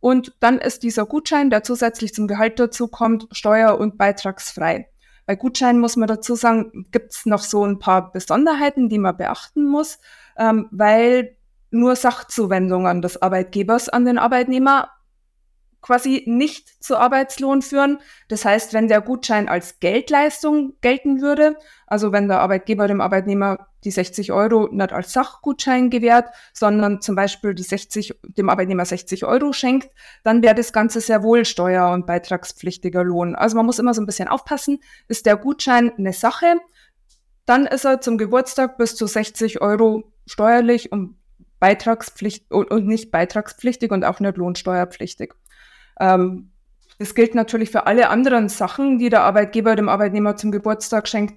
und 0.00 0.34
dann 0.40 0.58
ist 0.58 0.82
dieser 0.82 1.06
Gutschein, 1.06 1.50
der 1.50 1.62
zusätzlich 1.62 2.12
zum 2.12 2.26
Gehalt 2.26 2.58
dazu 2.58 2.88
kommt, 2.88 3.28
steuer- 3.30 3.78
und 3.78 3.96
beitragsfrei. 3.96 4.88
Bei 5.24 5.36
Gutscheinen 5.36 5.80
muss 5.80 5.94
man 5.94 6.08
dazu 6.08 6.34
sagen, 6.34 6.86
gibt 6.90 7.12
es 7.12 7.26
noch 7.26 7.42
so 7.42 7.64
ein 7.64 7.78
paar 7.78 8.10
Besonderheiten, 8.10 8.88
die 8.88 8.98
man 8.98 9.16
beachten 9.16 9.64
muss, 9.64 10.00
ähm, 10.36 10.66
weil 10.72 11.36
nur 11.70 11.94
Sachzuwendungen 11.94 13.02
des 13.02 13.22
Arbeitgebers 13.22 13.88
an 13.88 14.04
den 14.04 14.18
Arbeitnehmer 14.18 14.90
quasi 15.82 16.22
nicht 16.26 16.82
zu 16.82 16.96
Arbeitslohn 16.96 17.60
führen. 17.60 17.98
Das 18.28 18.44
heißt, 18.44 18.72
wenn 18.72 18.88
der 18.88 19.00
Gutschein 19.00 19.48
als 19.48 19.80
Geldleistung 19.80 20.74
gelten 20.80 21.20
würde, 21.20 21.56
also 21.86 22.12
wenn 22.12 22.28
der 22.28 22.40
Arbeitgeber 22.40 22.86
dem 22.86 23.00
Arbeitnehmer 23.00 23.68
die 23.84 23.90
60 23.90 24.32
Euro 24.32 24.68
nicht 24.70 24.92
als 24.92 25.12
Sachgutschein 25.12 25.90
gewährt, 25.90 26.30
sondern 26.52 27.00
zum 27.00 27.16
Beispiel 27.16 27.52
die 27.54 27.64
60, 27.64 28.14
dem 28.22 28.48
Arbeitnehmer 28.48 28.84
60 28.84 29.24
Euro 29.24 29.52
schenkt, 29.52 29.90
dann 30.22 30.42
wäre 30.42 30.54
das 30.54 30.72
Ganze 30.72 31.00
sehr 31.00 31.22
wohl 31.22 31.44
steuer- 31.44 31.92
und 31.92 32.06
beitragspflichtiger 32.06 33.02
Lohn. 33.02 33.34
Also 33.34 33.56
man 33.56 33.66
muss 33.66 33.80
immer 33.80 33.92
so 33.92 34.00
ein 34.00 34.06
bisschen 34.06 34.28
aufpassen, 34.28 34.78
ist 35.08 35.26
der 35.26 35.36
Gutschein 35.36 35.92
eine 35.98 36.12
Sache, 36.12 36.54
dann 37.44 37.66
ist 37.66 37.84
er 37.84 38.00
zum 38.00 38.18
Geburtstag 38.18 38.78
bis 38.78 38.94
zu 38.94 39.06
60 39.06 39.60
Euro 39.60 40.12
steuerlich 40.26 40.92
und 40.92 41.16
beitragspflichtig 41.58 42.50
und 42.50 42.86
nicht 42.86 43.10
beitragspflichtig 43.10 43.90
und 43.90 44.04
auch 44.04 44.20
nicht 44.20 44.36
lohnsteuerpflichtig. 44.36 45.34
Ähm, 46.00 46.50
das 46.98 47.14
gilt 47.14 47.34
natürlich 47.34 47.70
für 47.70 47.86
alle 47.86 48.10
anderen 48.10 48.48
Sachen, 48.48 48.98
die 48.98 49.08
der 49.08 49.22
Arbeitgeber 49.22 49.74
dem 49.74 49.88
Arbeitnehmer 49.88 50.36
zum 50.36 50.52
Geburtstag 50.52 51.08
schenkt, 51.08 51.34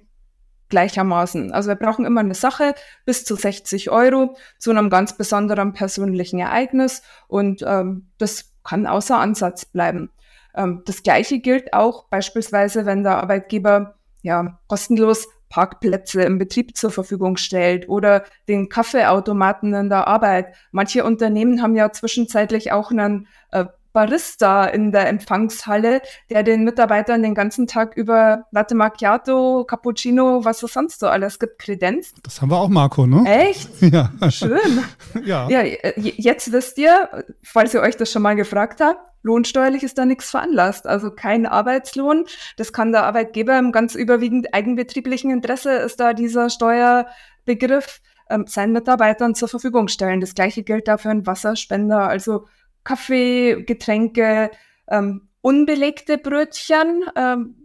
gleichermaßen. 0.68 1.52
Also 1.52 1.68
wir 1.68 1.76
brauchen 1.76 2.04
immer 2.04 2.20
eine 2.20 2.34
Sache 2.34 2.74
bis 3.04 3.24
zu 3.24 3.36
60 3.36 3.90
Euro 3.90 4.36
zu 4.58 4.70
einem 4.70 4.90
ganz 4.90 5.16
besonderen 5.16 5.72
persönlichen 5.72 6.38
Ereignis 6.38 7.02
und 7.28 7.62
ähm, 7.66 8.10
das 8.18 8.52
kann 8.64 8.86
außer 8.86 9.16
Ansatz 9.18 9.64
bleiben. 9.64 10.10
Ähm, 10.54 10.82
das 10.86 11.02
Gleiche 11.02 11.38
gilt 11.38 11.72
auch 11.72 12.08
beispielsweise, 12.08 12.84
wenn 12.86 13.04
der 13.04 13.18
Arbeitgeber 13.18 13.96
ja 14.22 14.58
kostenlos 14.66 15.28
Parkplätze 15.48 16.22
im 16.22 16.38
Betrieb 16.38 16.76
zur 16.76 16.90
Verfügung 16.90 17.36
stellt 17.36 17.88
oder 17.88 18.24
den 18.48 18.68
Kaffeeautomaten 18.68 19.72
in 19.72 19.88
der 19.88 20.08
Arbeit. 20.08 20.54
Manche 20.72 21.04
Unternehmen 21.04 21.62
haben 21.62 21.76
ja 21.76 21.92
zwischenzeitlich 21.92 22.72
auch 22.72 22.90
einen 22.90 23.28
äh, 23.52 23.66
Barista 23.96 24.66
in 24.66 24.92
der 24.92 25.08
Empfangshalle, 25.08 26.02
der 26.28 26.42
den 26.42 26.64
Mitarbeitern 26.64 27.22
den 27.22 27.34
ganzen 27.34 27.66
Tag 27.66 27.96
über 27.96 28.44
Latte 28.50 28.74
Macchiato, 28.74 29.64
Cappuccino, 29.64 30.44
was 30.44 30.62
es 30.62 30.74
sonst 30.74 31.00
so 31.00 31.08
alles 31.08 31.38
gibt, 31.38 31.58
kredenzt. 31.58 32.18
Das 32.22 32.42
haben 32.42 32.50
wir 32.50 32.58
auch, 32.58 32.68
Marco, 32.68 33.06
ne? 33.06 33.24
Echt? 33.26 33.70
Ja. 33.80 34.10
Schön. 34.30 34.84
ja. 35.24 35.48
ja. 35.48 35.62
Jetzt 35.96 36.52
wisst 36.52 36.76
ihr, 36.76 37.24
falls 37.42 37.72
ihr 37.72 37.80
euch 37.80 37.96
das 37.96 38.12
schon 38.12 38.20
mal 38.20 38.36
gefragt 38.36 38.82
habt, 38.82 39.00
lohnsteuerlich 39.22 39.82
ist 39.82 39.96
da 39.96 40.04
nichts 40.04 40.28
veranlasst. 40.28 40.86
Also 40.86 41.10
kein 41.10 41.46
Arbeitslohn. 41.46 42.26
Das 42.58 42.74
kann 42.74 42.92
der 42.92 43.04
Arbeitgeber 43.04 43.58
im 43.58 43.72
ganz 43.72 43.94
überwiegend 43.94 44.52
eigenbetrieblichen 44.52 45.30
Interesse 45.30 45.72
ist 45.72 46.00
da 46.00 46.12
dieser 46.12 46.50
Steuerbegriff 46.50 48.02
ähm, 48.28 48.44
seinen 48.46 48.72
Mitarbeitern 48.72 49.34
zur 49.34 49.48
Verfügung 49.48 49.88
stellen. 49.88 50.20
Das 50.20 50.34
gleiche 50.34 50.64
gilt 50.64 50.86
da 50.86 50.98
für 50.98 51.08
einen 51.08 51.26
Wasserspender. 51.26 52.08
Also 52.08 52.46
Kaffee, 52.86 53.64
Getränke, 53.64 54.50
ähm, 54.88 55.28
unbelegte 55.40 56.18
Brötchen, 56.18 57.04
ähm, 57.16 57.56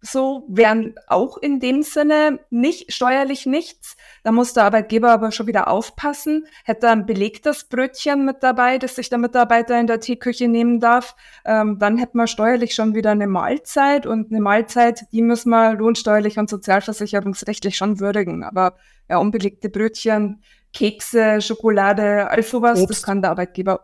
so 0.00 0.44
wären 0.48 0.94
auch 1.08 1.36
in 1.36 1.58
dem 1.58 1.82
Sinne 1.82 2.38
nicht 2.50 2.92
steuerlich 2.92 3.44
nichts. 3.44 3.96
Da 4.22 4.30
muss 4.30 4.52
der 4.52 4.62
Arbeitgeber 4.64 5.10
aber 5.10 5.32
schon 5.32 5.48
wieder 5.48 5.66
aufpassen. 5.66 6.46
Hätte 6.64 6.86
er 6.86 6.92
ein 6.92 7.06
belegtes 7.06 7.64
Brötchen 7.64 8.24
mit 8.24 8.44
dabei, 8.44 8.78
das 8.78 8.94
sich 8.94 9.08
der 9.08 9.18
Mitarbeiter 9.18 9.80
in 9.80 9.88
der 9.88 9.98
Teeküche 9.98 10.46
nehmen 10.46 10.78
darf, 10.78 11.16
ähm, 11.44 11.80
dann 11.80 11.98
hätte 11.98 12.16
man 12.16 12.28
steuerlich 12.28 12.72
schon 12.74 12.94
wieder 12.94 13.10
eine 13.10 13.26
Mahlzeit 13.26 14.06
und 14.06 14.30
eine 14.30 14.40
Mahlzeit, 14.40 15.06
die 15.10 15.22
müssen 15.22 15.50
wir 15.50 15.74
lohnsteuerlich 15.74 16.38
und 16.38 16.48
sozialversicherungsrechtlich 16.48 17.76
schon 17.76 17.98
würdigen. 17.98 18.44
Aber 18.44 18.76
ja, 19.08 19.18
unbelegte 19.18 19.70
Brötchen, 19.70 20.42
Kekse, 20.72 21.40
Schokolade, 21.40 22.30
all 22.30 22.42
sowas, 22.42 22.78
Obst. 22.78 22.90
das 22.90 23.02
kann 23.02 23.22
der 23.22 23.30
Arbeitgeber 23.30 23.80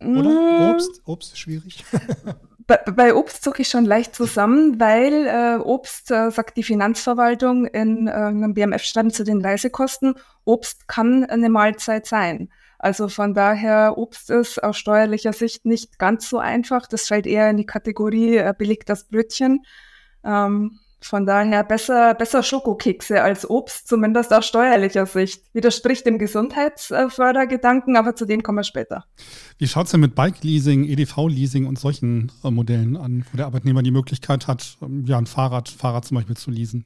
oder? 0.00 0.30
Mm. 0.30 0.70
Obst? 0.74 1.02
Obst 1.04 1.32
ist 1.32 1.38
schwierig. 1.38 1.84
bei, 2.66 2.76
bei, 2.76 3.14
Obst 3.14 3.42
zucke 3.42 3.62
ich 3.62 3.68
schon 3.68 3.84
leicht 3.84 4.14
zusammen, 4.14 4.80
weil 4.80 5.26
äh, 5.26 5.62
Obst, 5.62 6.10
äh, 6.10 6.30
sagt 6.30 6.56
die 6.56 6.62
Finanzverwaltung 6.62 7.66
in 7.66 8.08
äh, 8.08 8.10
einem 8.10 8.54
BMF-Schreiben 8.54 9.10
zu 9.10 9.24
den 9.24 9.44
Reisekosten, 9.44 10.14
Obst 10.44 10.88
kann 10.88 11.24
eine 11.24 11.48
Mahlzeit 11.48 12.06
sein. 12.06 12.50
Also 12.78 13.08
von 13.08 13.34
daher, 13.34 13.96
Obst 13.96 14.30
ist 14.30 14.62
aus 14.62 14.76
steuerlicher 14.76 15.32
Sicht 15.32 15.64
nicht 15.64 15.98
ganz 15.98 16.28
so 16.28 16.38
einfach. 16.38 16.86
Das 16.86 17.08
fällt 17.08 17.26
eher 17.26 17.48
in 17.50 17.56
die 17.56 17.66
Kategorie 17.66 18.36
äh, 18.36 18.54
belegtes 18.56 19.04
Brötchen. 19.04 19.64
Ähm, 20.24 20.78
von 21.00 21.26
daher 21.26 21.62
besser, 21.62 22.14
besser 22.14 22.42
Schokokekse 22.42 23.22
als 23.22 23.48
Obst, 23.48 23.86
zumindest 23.86 24.32
aus 24.32 24.46
steuerlicher 24.46 25.06
Sicht. 25.06 25.42
Widerspricht 25.52 26.06
dem 26.06 26.18
Gesundheitsfördergedanken, 26.18 27.96
aber 27.96 28.16
zu 28.16 28.24
dem 28.24 28.42
kommen 28.42 28.58
wir 28.58 28.64
später. 28.64 29.04
Wie 29.58 29.68
schaut 29.68 29.86
es 29.86 29.92
denn 29.92 30.00
mit 30.00 30.14
Bike-Leasing, 30.14 30.84
EDV-Leasing 30.84 31.66
und 31.66 31.78
solchen 31.78 32.32
äh, 32.44 32.50
Modellen 32.50 32.96
an, 32.96 33.24
wo 33.30 33.36
der 33.36 33.46
Arbeitnehmer 33.46 33.82
die 33.82 33.90
Möglichkeit 33.90 34.46
hat, 34.46 34.78
ähm, 34.82 35.04
ja, 35.06 35.18
ein 35.18 35.26
Fahrrad, 35.26 35.68
Fahrrad 35.68 36.04
zum 36.04 36.16
Beispiel 36.16 36.36
zu 36.36 36.50
leasen? 36.50 36.84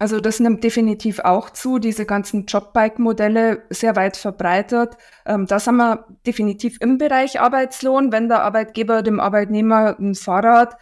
Also 0.00 0.18
das 0.18 0.40
nimmt 0.40 0.64
definitiv 0.64 1.18
auch 1.18 1.50
zu, 1.50 1.78
diese 1.78 2.06
ganzen 2.06 2.46
Jobbike-Modelle 2.46 3.64
sehr 3.68 3.96
weit 3.96 4.16
verbreitet. 4.16 4.96
Ähm, 5.26 5.44
das 5.46 5.66
haben 5.66 5.76
wir 5.76 6.06
definitiv 6.26 6.78
im 6.80 6.96
Bereich 6.96 7.38
Arbeitslohn, 7.38 8.10
wenn 8.10 8.28
der 8.28 8.42
Arbeitgeber 8.42 9.02
dem 9.02 9.20
Arbeitnehmer 9.20 9.98
ein 9.98 10.14
Fahrrad 10.14 10.74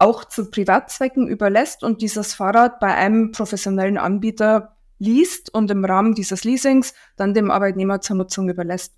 auch 0.00 0.24
zu 0.24 0.50
Privatzwecken 0.50 1.28
überlässt 1.28 1.84
und 1.84 2.02
dieses 2.02 2.34
Fahrrad 2.34 2.80
bei 2.80 2.94
einem 2.94 3.32
professionellen 3.32 3.98
Anbieter 3.98 4.76
liest 4.98 5.52
und 5.52 5.70
im 5.70 5.84
Rahmen 5.84 6.14
dieses 6.14 6.44
Leasings 6.44 6.94
dann 7.16 7.34
dem 7.34 7.50
Arbeitnehmer 7.50 8.00
zur 8.00 8.16
Nutzung 8.16 8.48
überlässt. 8.48 8.94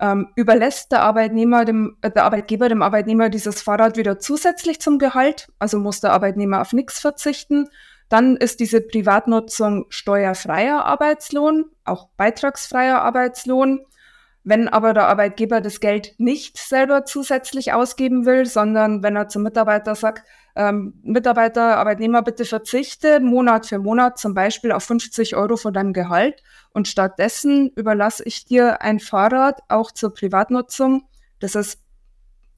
Ähm, 0.00 0.28
überlässt 0.34 0.92
der 0.92 1.02
Arbeitnehmer 1.02 1.66
dem, 1.66 1.98
äh, 2.00 2.10
der 2.10 2.24
Arbeitgeber 2.24 2.70
dem 2.70 2.80
Arbeitnehmer 2.80 3.28
dieses 3.28 3.60
Fahrrad 3.60 3.98
wieder 3.98 4.18
zusätzlich 4.18 4.80
zum 4.80 4.98
Gehalt, 4.98 5.48
also 5.58 5.78
muss 5.78 6.00
der 6.00 6.12
Arbeitnehmer 6.12 6.62
auf 6.62 6.72
nichts 6.72 7.00
verzichten, 7.00 7.68
dann 8.08 8.36
ist 8.36 8.60
diese 8.60 8.80
Privatnutzung 8.80 9.86
steuerfreier 9.90 10.84
Arbeitslohn, 10.84 11.66
auch 11.84 12.08
beitragsfreier 12.16 13.02
Arbeitslohn. 13.02 13.80
Wenn 14.42 14.68
aber 14.68 14.94
der 14.94 15.08
Arbeitgeber 15.08 15.60
das 15.60 15.80
Geld 15.80 16.14
nicht 16.18 16.56
selber 16.56 17.04
zusätzlich 17.04 17.72
ausgeben 17.72 18.24
will, 18.24 18.46
sondern 18.46 19.02
wenn 19.02 19.16
er 19.16 19.28
zum 19.28 19.42
Mitarbeiter 19.42 19.94
sagt, 19.94 20.24
ähm, 20.56 20.94
Mitarbeiter, 21.02 21.76
Arbeitnehmer, 21.76 22.22
bitte 22.22 22.44
verzichte 22.44 23.20
Monat 23.20 23.66
für 23.66 23.78
Monat 23.78 24.18
zum 24.18 24.34
Beispiel 24.34 24.72
auf 24.72 24.84
50 24.84 25.36
Euro 25.36 25.56
von 25.56 25.72
deinem 25.72 25.92
Gehalt 25.92 26.42
und 26.72 26.88
stattdessen 26.88 27.70
überlasse 27.76 28.24
ich 28.24 28.46
dir 28.46 28.82
ein 28.82 28.98
Fahrrad 28.98 29.60
auch 29.68 29.92
zur 29.92 30.12
Privatnutzung. 30.14 31.04
Das 31.38 31.54
ist 31.54 31.80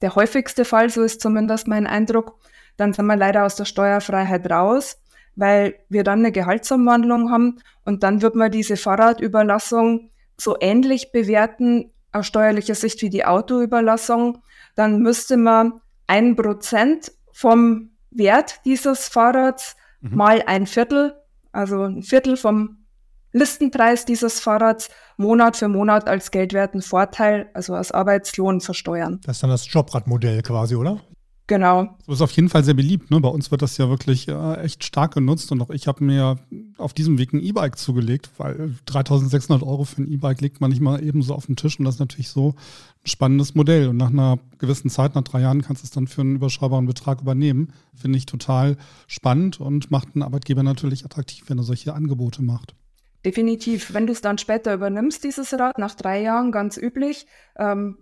der 0.01 0.15
häufigste 0.15 0.65
Fall, 0.65 0.89
so 0.89 1.03
ist 1.03 1.21
zumindest 1.21 1.67
mein 1.67 1.85
Eindruck. 1.85 2.39
Dann 2.77 2.93
sind 2.93 3.05
wir 3.05 3.15
leider 3.15 3.45
aus 3.45 3.55
der 3.55 3.65
Steuerfreiheit 3.65 4.49
raus, 4.49 4.97
weil 5.35 5.75
wir 5.89 6.03
dann 6.03 6.19
eine 6.19 6.31
Gehaltsumwandlung 6.31 7.31
haben 7.31 7.59
und 7.85 8.03
dann 8.03 8.21
wird 8.21 8.35
man 8.35 8.51
diese 8.51 8.77
Fahrradüberlassung 8.77 10.09
so 10.37 10.55
ähnlich 10.59 11.11
bewerten 11.11 11.91
aus 12.11 12.27
steuerlicher 12.27 12.75
Sicht 12.75 13.01
wie 13.01 13.09
die 13.09 13.25
Autoüberlassung, 13.25 14.39
dann 14.75 14.99
müsste 14.99 15.37
man 15.37 15.81
ein 16.07 16.35
Prozent 16.35 17.11
vom 17.31 17.91
Wert 18.11 18.61
dieses 18.65 19.07
Fahrrads 19.07 19.75
mhm. 20.01 20.15
mal 20.15 20.43
ein 20.45 20.67
Viertel, 20.67 21.15
also 21.51 21.83
ein 21.83 22.03
Viertel 22.03 22.37
vom 22.37 22.83
Listenpreis 23.31 24.05
dieses 24.05 24.39
Fahrrads 24.39 24.89
Monat 25.17 25.57
für 25.57 25.67
Monat 25.67 26.07
als 26.07 26.29
geldwerten 26.29 26.83
Vorteil, 26.83 27.49
also 27.55 27.73
als 27.73 27.91
Arbeitslohn 27.91 28.61
versteuern. 28.61 29.21
Das 29.25 29.37
ist 29.37 29.43
dann 29.43 29.49
das 29.49 29.71
Jobradmodell 29.71 30.43
quasi, 30.43 30.75
oder? 30.75 31.01
Genau. 31.47 31.97
Das 32.05 32.15
ist 32.15 32.21
auf 32.21 32.31
jeden 32.31 32.47
Fall 32.47 32.63
sehr 32.63 32.73
beliebt. 32.73 33.11
Ne? 33.11 33.19
Bei 33.19 33.27
uns 33.27 33.51
wird 33.51 33.61
das 33.61 33.77
ja 33.77 33.89
wirklich 33.89 34.29
äh, 34.29 34.53
echt 34.61 34.85
stark 34.85 35.13
genutzt 35.13 35.51
und 35.51 35.61
auch 35.61 35.71
ich 35.71 35.87
habe 35.87 36.03
mir 36.03 36.37
auf 36.77 36.93
diesem 36.93 37.17
Weg 37.17 37.33
ein 37.33 37.41
E-Bike 37.41 37.77
zugelegt, 37.77 38.29
weil 38.37 38.75
3600 38.85 39.61
Euro 39.61 39.83
für 39.83 40.01
ein 40.01 40.09
E-Bike 40.09 40.39
legt 40.39 40.61
man 40.61 40.69
nicht 40.69 40.79
mal 40.79 41.03
eben 41.03 41.21
so 41.21 41.35
auf 41.35 41.47
den 41.47 41.57
Tisch 41.57 41.77
und 41.77 41.85
das 41.85 41.95
ist 41.95 41.99
natürlich 41.99 42.29
so 42.29 42.49
ein 43.03 43.07
spannendes 43.07 43.55
Modell. 43.55 43.89
Und 43.89 43.97
nach 43.97 44.09
einer 44.09 44.39
gewissen 44.57 44.89
Zeit, 44.89 45.15
nach 45.15 45.23
drei 45.23 45.41
Jahren, 45.41 45.61
kannst 45.61 45.83
du 45.83 45.85
es 45.85 45.91
dann 45.91 46.07
für 46.07 46.21
einen 46.21 46.35
überschaubaren 46.35 46.85
Betrag 46.85 47.21
übernehmen. 47.21 47.73
Finde 47.93 48.17
ich 48.17 48.25
total 48.25 48.77
spannend 49.07 49.59
und 49.59 49.91
macht 49.91 50.09
einen 50.15 50.23
Arbeitgeber 50.23 50.63
natürlich 50.63 51.03
attraktiv, 51.03 51.43
wenn 51.47 51.57
er 51.57 51.63
solche 51.63 51.93
Angebote 51.93 52.41
macht. 52.41 52.73
Definitiv. 53.25 53.93
Wenn 53.93 54.07
du 54.07 54.13
es 54.13 54.21
dann 54.21 54.37
später 54.37 54.73
übernimmst, 54.73 55.23
dieses 55.23 55.53
Rad, 55.53 55.77
nach 55.77 55.95
drei 55.95 56.21
Jahren 56.21 56.51
ganz 56.51 56.77
üblich, 56.77 57.25
ähm, 57.57 57.97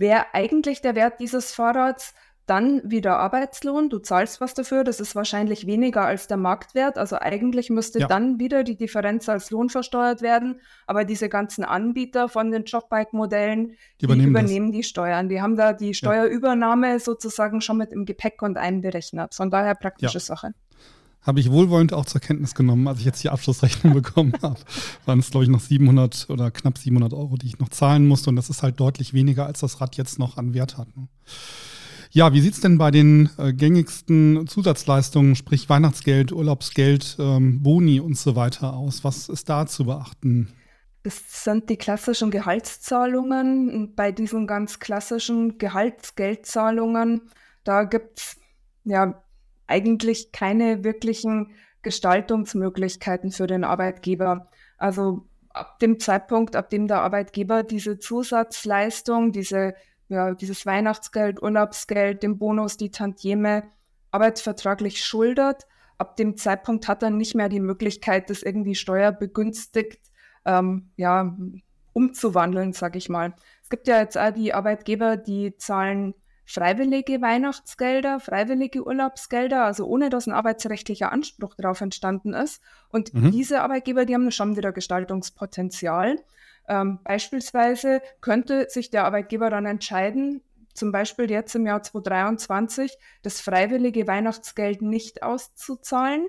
wäre 0.00 0.26
eigentlich 0.32 0.80
der 0.80 0.94
Wert 0.94 1.20
dieses 1.20 1.52
Fahrrads 1.52 2.14
dann 2.46 2.80
wieder 2.88 3.18
Arbeitslohn. 3.18 3.90
Du 3.90 3.98
zahlst 3.98 4.40
was 4.40 4.54
dafür, 4.54 4.84
das 4.84 5.00
ist 5.00 5.16
wahrscheinlich 5.16 5.66
weniger 5.66 6.04
als 6.04 6.28
der 6.28 6.36
Marktwert. 6.36 6.96
Also 6.96 7.16
eigentlich 7.18 7.70
müsste 7.70 7.98
ja. 7.98 8.06
dann 8.06 8.38
wieder 8.38 8.62
die 8.62 8.76
Differenz 8.76 9.28
als 9.28 9.50
Lohn 9.50 9.68
versteuert 9.68 10.22
werden. 10.22 10.60
Aber 10.86 11.04
diese 11.04 11.28
ganzen 11.28 11.64
Anbieter 11.64 12.28
von 12.28 12.52
den 12.52 12.64
Jobbike-Modellen, 12.64 13.76
die 14.00 14.04
übernehmen, 14.04 14.26
die, 14.26 14.30
übernehmen 14.30 14.72
die 14.72 14.84
Steuern. 14.84 15.28
Die 15.28 15.42
haben 15.42 15.56
da 15.56 15.72
die 15.72 15.92
Steuerübernahme 15.92 16.90
ja. 16.92 16.98
sozusagen 17.00 17.60
schon 17.60 17.78
mit 17.78 17.92
im 17.92 18.04
Gepäck 18.04 18.40
und 18.42 18.56
einberechnet. 18.56 19.34
Von 19.34 19.50
daher 19.50 19.74
praktische 19.74 20.18
ja. 20.18 20.24
Sache 20.24 20.54
habe 21.26 21.40
ich 21.40 21.50
wohlwollend 21.50 21.92
auch 21.92 22.06
zur 22.06 22.20
Kenntnis 22.20 22.54
genommen, 22.54 22.86
als 22.86 23.00
ich 23.00 23.04
jetzt 23.04 23.22
die 23.24 23.30
Abschlussrechnung 23.30 23.92
bekommen 23.94 24.32
habe. 24.42 24.60
Waren 25.04 25.18
es, 25.18 25.30
glaube 25.30 25.44
ich, 25.44 25.50
noch 25.50 25.60
700 25.60 26.30
oder 26.30 26.50
knapp 26.50 26.78
700 26.78 27.12
Euro, 27.12 27.36
die 27.36 27.46
ich 27.46 27.58
noch 27.58 27.68
zahlen 27.68 28.06
musste. 28.06 28.30
Und 28.30 28.36
das 28.36 28.48
ist 28.48 28.62
halt 28.62 28.78
deutlich 28.78 29.12
weniger, 29.12 29.46
als 29.46 29.60
das 29.60 29.80
Rad 29.80 29.96
jetzt 29.96 30.18
noch 30.18 30.36
an 30.36 30.54
Wert 30.54 30.78
hat. 30.78 30.96
Ne? 30.96 31.08
Ja, 32.12 32.32
wie 32.32 32.40
sieht 32.40 32.54
es 32.54 32.60
denn 32.60 32.78
bei 32.78 32.90
den 32.90 33.28
äh, 33.36 33.52
gängigsten 33.52 34.46
Zusatzleistungen, 34.46 35.34
sprich 35.34 35.68
Weihnachtsgeld, 35.68 36.32
Urlaubsgeld, 36.32 37.16
ähm, 37.18 37.62
Boni 37.62 38.00
und 38.00 38.16
so 38.16 38.36
weiter 38.36 38.74
aus? 38.74 39.02
Was 39.02 39.28
ist 39.28 39.48
da 39.48 39.66
zu 39.66 39.84
beachten? 39.84 40.52
Das 41.02 41.44
sind 41.44 41.68
die 41.68 41.76
klassischen 41.76 42.30
Gehaltszahlungen. 42.30 43.94
Bei 43.94 44.12
diesen 44.12 44.46
ganz 44.46 44.78
klassischen 44.78 45.58
Gehaltsgeldzahlungen, 45.58 47.22
da 47.64 47.84
gibt 47.84 48.18
es 48.18 48.36
ja 48.84 49.22
eigentlich 49.66 50.32
keine 50.32 50.84
wirklichen 50.84 51.52
Gestaltungsmöglichkeiten 51.82 53.30
für 53.30 53.46
den 53.46 53.64
Arbeitgeber. 53.64 54.48
Also 54.78 55.26
ab 55.50 55.78
dem 55.78 55.98
Zeitpunkt, 55.98 56.56
ab 56.56 56.70
dem 56.70 56.86
der 56.86 57.00
Arbeitgeber 57.00 57.62
diese 57.62 57.98
Zusatzleistung, 57.98 59.32
diese, 59.32 59.74
ja, 60.08 60.34
dieses 60.34 60.66
Weihnachtsgeld, 60.66 61.42
Urlaubsgeld, 61.42 62.22
den 62.22 62.38
Bonus, 62.38 62.76
die 62.76 62.90
Tantieme 62.90 63.64
arbeitsvertraglich 64.10 65.04
schuldet, 65.04 65.66
ab 65.98 66.16
dem 66.16 66.36
Zeitpunkt 66.36 66.88
hat 66.88 67.02
er 67.02 67.10
nicht 67.10 67.34
mehr 67.34 67.48
die 67.48 67.60
Möglichkeit, 67.60 68.30
das 68.30 68.42
irgendwie 68.42 68.74
steuerbegünstigt 68.74 70.00
ähm, 70.44 70.90
ja, 70.96 71.36
umzuwandeln, 71.92 72.72
sage 72.72 72.98
ich 72.98 73.08
mal. 73.08 73.34
Es 73.62 73.70
gibt 73.70 73.88
ja 73.88 73.98
jetzt 74.00 74.18
auch 74.18 74.30
die 74.30 74.52
Arbeitgeber, 74.52 75.16
die 75.16 75.56
zahlen 75.56 76.14
freiwillige 76.46 77.20
Weihnachtsgelder, 77.20 78.20
freiwillige 78.20 78.86
Urlaubsgelder, 78.86 79.64
also 79.64 79.84
ohne 79.86 80.08
dass 80.10 80.26
ein 80.26 80.32
arbeitsrechtlicher 80.32 81.12
Anspruch 81.12 81.54
darauf 81.56 81.80
entstanden 81.80 82.32
ist. 82.32 82.62
Und 82.88 83.12
mhm. 83.12 83.32
diese 83.32 83.62
Arbeitgeber, 83.62 84.06
die 84.06 84.14
haben 84.14 84.30
schon 84.30 84.56
wieder 84.56 84.72
Gestaltungspotenzial. 84.72 86.20
Ähm, 86.68 87.00
beispielsweise 87.02 88.00
könnte 88.20 88.68
sich 88.70 88.90
der 88.90 89.04
Arbeitgeber 89.04 89.50
dann 89.50 89.66
entscheiden, 89.66 90.40
zum 90.72 90.92
Beispiel 90.92 91.30
jetzt 91.30 91.54
im 91.54 91.66
Jahr 91.66 91.82
2023 91.82 92.96
das 93.22 93.40
freiwillige 93.40 94.06
Weihnachtsgeld 94.06 94.82
nicht 94.82 95.22
auszuzahlen 95.22 96.26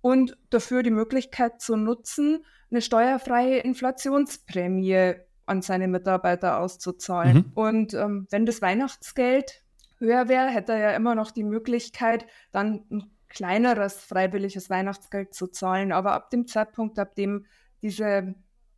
und 0.00 0.36
dafür 0.50 0.82
die 0.82 0.90
Möglichkeit 0.90 1.60
zu 1.60 1.76
nutzen, 1.76 2.44
eine 2.70 2.80
steuerfreie 2.80 3.58
Inflationsprämie 3.58 5.14
an 5.46 5.62
seine 5.62 5.88
Mitarbeiter 5.88 6.60
auszuzahlen. 6.60 7.36
Mhm. 7.36 7.52
Und 7.54 7.94
ähm, 7.94 8.26
wenn 8.30 8.46
das 8.46 8.62
Weihnachtsgeld 8.62 9.64
höher 9.98 10.28
wäre, 10.28 10.48
hätte 10.48 10.72
er 10.72 10.78
ja 10.78 10.96
immer 10.96 11.14
noch 11.14 11.30
die 11.30 11.44
Möglichkeit, 11.44 12.26
dann 12.50 12.84
ein 12.90 13.10
kleineres 13.28 13.94
freiwilliges 13.94 14.70
Weihnachtsgeld 14.70 15.34
zu 15.34 15.46
zahlen. 15.46 15.92
Aber 15.92 16.12
ab 16.12 16.30
dem 16.30 16.46
Zeitpunkt, 16.46 16.98
ab 16.98 17.14
dem 17.14 17.46
diese 17.80 18.34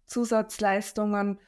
Zusatzleistungen 0.07 1.41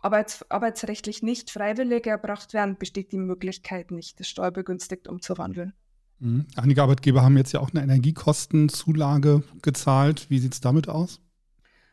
arbeits 0.00 0.48
arbeitsrechtlich 0.50 1.22
nicht 1.22 1.50
freiwillig 1.50 2.06
erbracht 2.06 2.54
werden, 2.54 2.76
besteht 2.78 3.12
die 3.12 3.18
Möglichkeit 3.18 3.90
nicht, 3.90 4.20
das 4.20 4.28
steuerbegünstigt 4.28 5.08
umzuwandeln. 5.08 5.72
Mhm. 6.20 6.46
Einige 6.56 6.82
Arbeitgeber 6.82 7.22
haben 7.22 7.36
jetzt 7.36 7.52
ja 7.52 7.60
auch 7.60 7.70
eine 7.70 7.82
Energiekostenzulage 7.82 9.42
gezahlt. 9.62 10.30
Wie 10.30 10.38
sieht 10.38 10.54
es 10.54 10.60
damit 10.60 10.88
aus? 10.88 11.20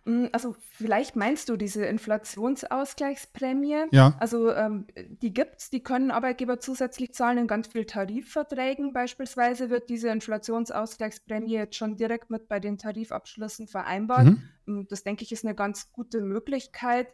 Mm, 0.06 0.28
also 0.32 0.56
vielleicht 0.72 1.16
meinst 1.16 1.50
du 1.50 1.58
diese 1.58 1.86
Inflationsausgleichsprämie. 1.86 3.86
Ja. 3.92 4.16
Also 4.20 4.52
ähm, 4.52 4.88
die 4.96 5.36
es, 5.36 5.72
die 5.72 5.84
können 5.84 6.12
Arbeitgeber 6.12 6.60
zusätzlich 6.60 7.14
zahlen 7.14 7.40
in 7.40 7.48
ganz 7.48 7.68
vielen 7.68 7.88
Tarifverträgen. 7.88 8.94
Beispielsweise 8.94 9.70
wird 9.70 9.90
diese 9.90 10.10
Inflationsausgleichsprämie 10.10 11.54
jetzt 11.54 11.76
schon 11.76 11.98
direkt 11.98 12.30
mit 12.30 12.48
bei 12.48 12.60
den 12.60 12.78
Tarifabschlüssen 12.78 13.68
vereinbart. 13.68 14.26
Mhm. 14.26 14.44
Mm, 14.66 14.84
das 14.88 15.04
denke 15.04 15.24
ich 15.24 15.32
ist 15.32 15.44
eine 15.44 15.56
ganz 15.56 15.92
gute 15.92 16.22
Möglichkeit. 16.22 17.08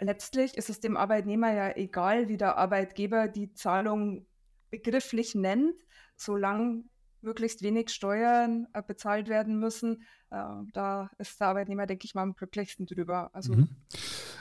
Letztlich 0.00 0.56
ist 0.56 0.70
es 0.70 0.80
dem 0.80 0.96
Arbeitnehmer 0.96 1.52
ja 1.52 1.76
egal, 1.76 2.28
wie 2.28 2.38
der 2.38 2.56
Arbeitgeber 2.56 3.28
die 3.28 3.52
Zahlung 3.52 4.26
begrifflich 4.70 5.34
nennt, 5.34 5.74
solange 6.16 6.84
möglichst 7.22 7.62
wenig 7.62 7.90
Steuern 7.90 8.66
äh, 8.72 8.82
bezahlt 8.82 9.28
werden 9.28 9.58
müssen, 9.58 10.02
äh, 10.30 10.42
da 10.72 11.10
ist 11.18 11.40
der 11.40 11.48
Arbeitnehmer, 11.48 11.86
denke 11.86 12.04
ich 12.04 12.14
mal, 12.14 12.22
am 12.22 12.34
glücklichsten 12.34 12.86
drüber. 12.86 13.30
Also 13.32 13.54
mhm. 13.54 13.68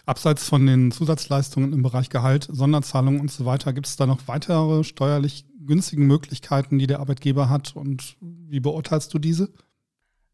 Abseits 0.05 0.47
von 0.47 0.65
den 0.65 0.91
Zusatzleistungen 0.91 1.73
im 1.73 1.81
Bereich 1.81 2.09
Gehalt, 2.09 2.47
Sonderzahlungen 2.49 3.19
und 3.19 3.31
so 3.31 3.45
weiter, 3.45 3.73
gibt 3.73 3.87
es 3.87 3.95
da 3.95 4.05
noch 4.05 4.27
weitere 4.27 4.83
steuerlich 4.83 5.45
günstigen 5.59 6.07
Möglichkeiten, 6.07 6.79
die 6.79 6.87
der 6.87 6.99
Arbeitgeber 6.99 7.49
hat 7.49 7.75
und 7.75 8.17
wie 8.21 8.59
beurteilst 8.59 9.13
du 9.13 9.19
diese? 9.19 9.53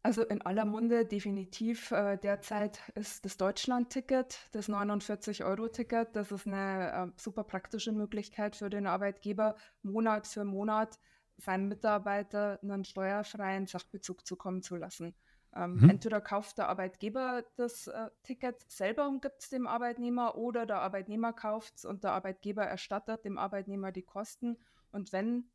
Also 0.06 0.22
in 0.22 0.40
aller 0.40 0.64
Munde 0.64 1.04
definitiv 1.04 1.90
äh, 1.90 2.16
derzeit 2.16 2.78
ist 2.94 3.24
das 3.24 3.36
Deutschland-Ticket, 3.38 4.38
das 4.52 4.68
49-Euro-Ticket. 4.68 6.14
Das 6.14 6.30
ist 6.30 6.46
eine 6.46 6.92
äh, 6.92 7.20
super 7.20 7.42
praktische 7.42 7.90
Möglichkeit 7.90 8.54
für 8.54 8.70
den 8.70 8.86
Arbeitgeber, 8.86 9.56
Monat 9.82 10.28
für 10.28 10.44
Monat 10.44 11.00
seinen 11.38 11.68
Mitarbeiter 11.68 12.58
einen 12.62 12.84
steuerfreien 12.84 13.66
Sachbezug 13.66 14.26
zukommen 14.26 14.62
zu 14.62 14.76
lassen. 14.76 15.14
Ähm, 15.54 15.76
mhm. 15.76 15.90
Entweder 15.90 16.20
kauft 16.20 16.58
der 16.58 16.68
Arbeitgeber 16.68 17.44
das 17.56 17.86
äh, 17.86 18.10
Ticket 18.22 18.60
selber 18.70 19.08
und 19.08 19.22
gibt 19.22 19.42
es 19.42 19.48
dem 19.48 19.66
Arbeitnehmer 19.66 20.36
oder 20.36 20.66
der 20.66 20.80
Arbeitnehmer 20.80 21.32
kauft 21.32 21.76
es 21.76 21.84
und 21.84 22.04
der 22.04 22.12
Arbeitgeber 22.12 22.64
erstattet 22.64 23.24
dem 23.24 23.38
Arbeitnehmer 23.38 23.92
die 23.92 24.02
Kosten. 24.02 24.58
Und 24.92 25.12
wenn 25.12 25.50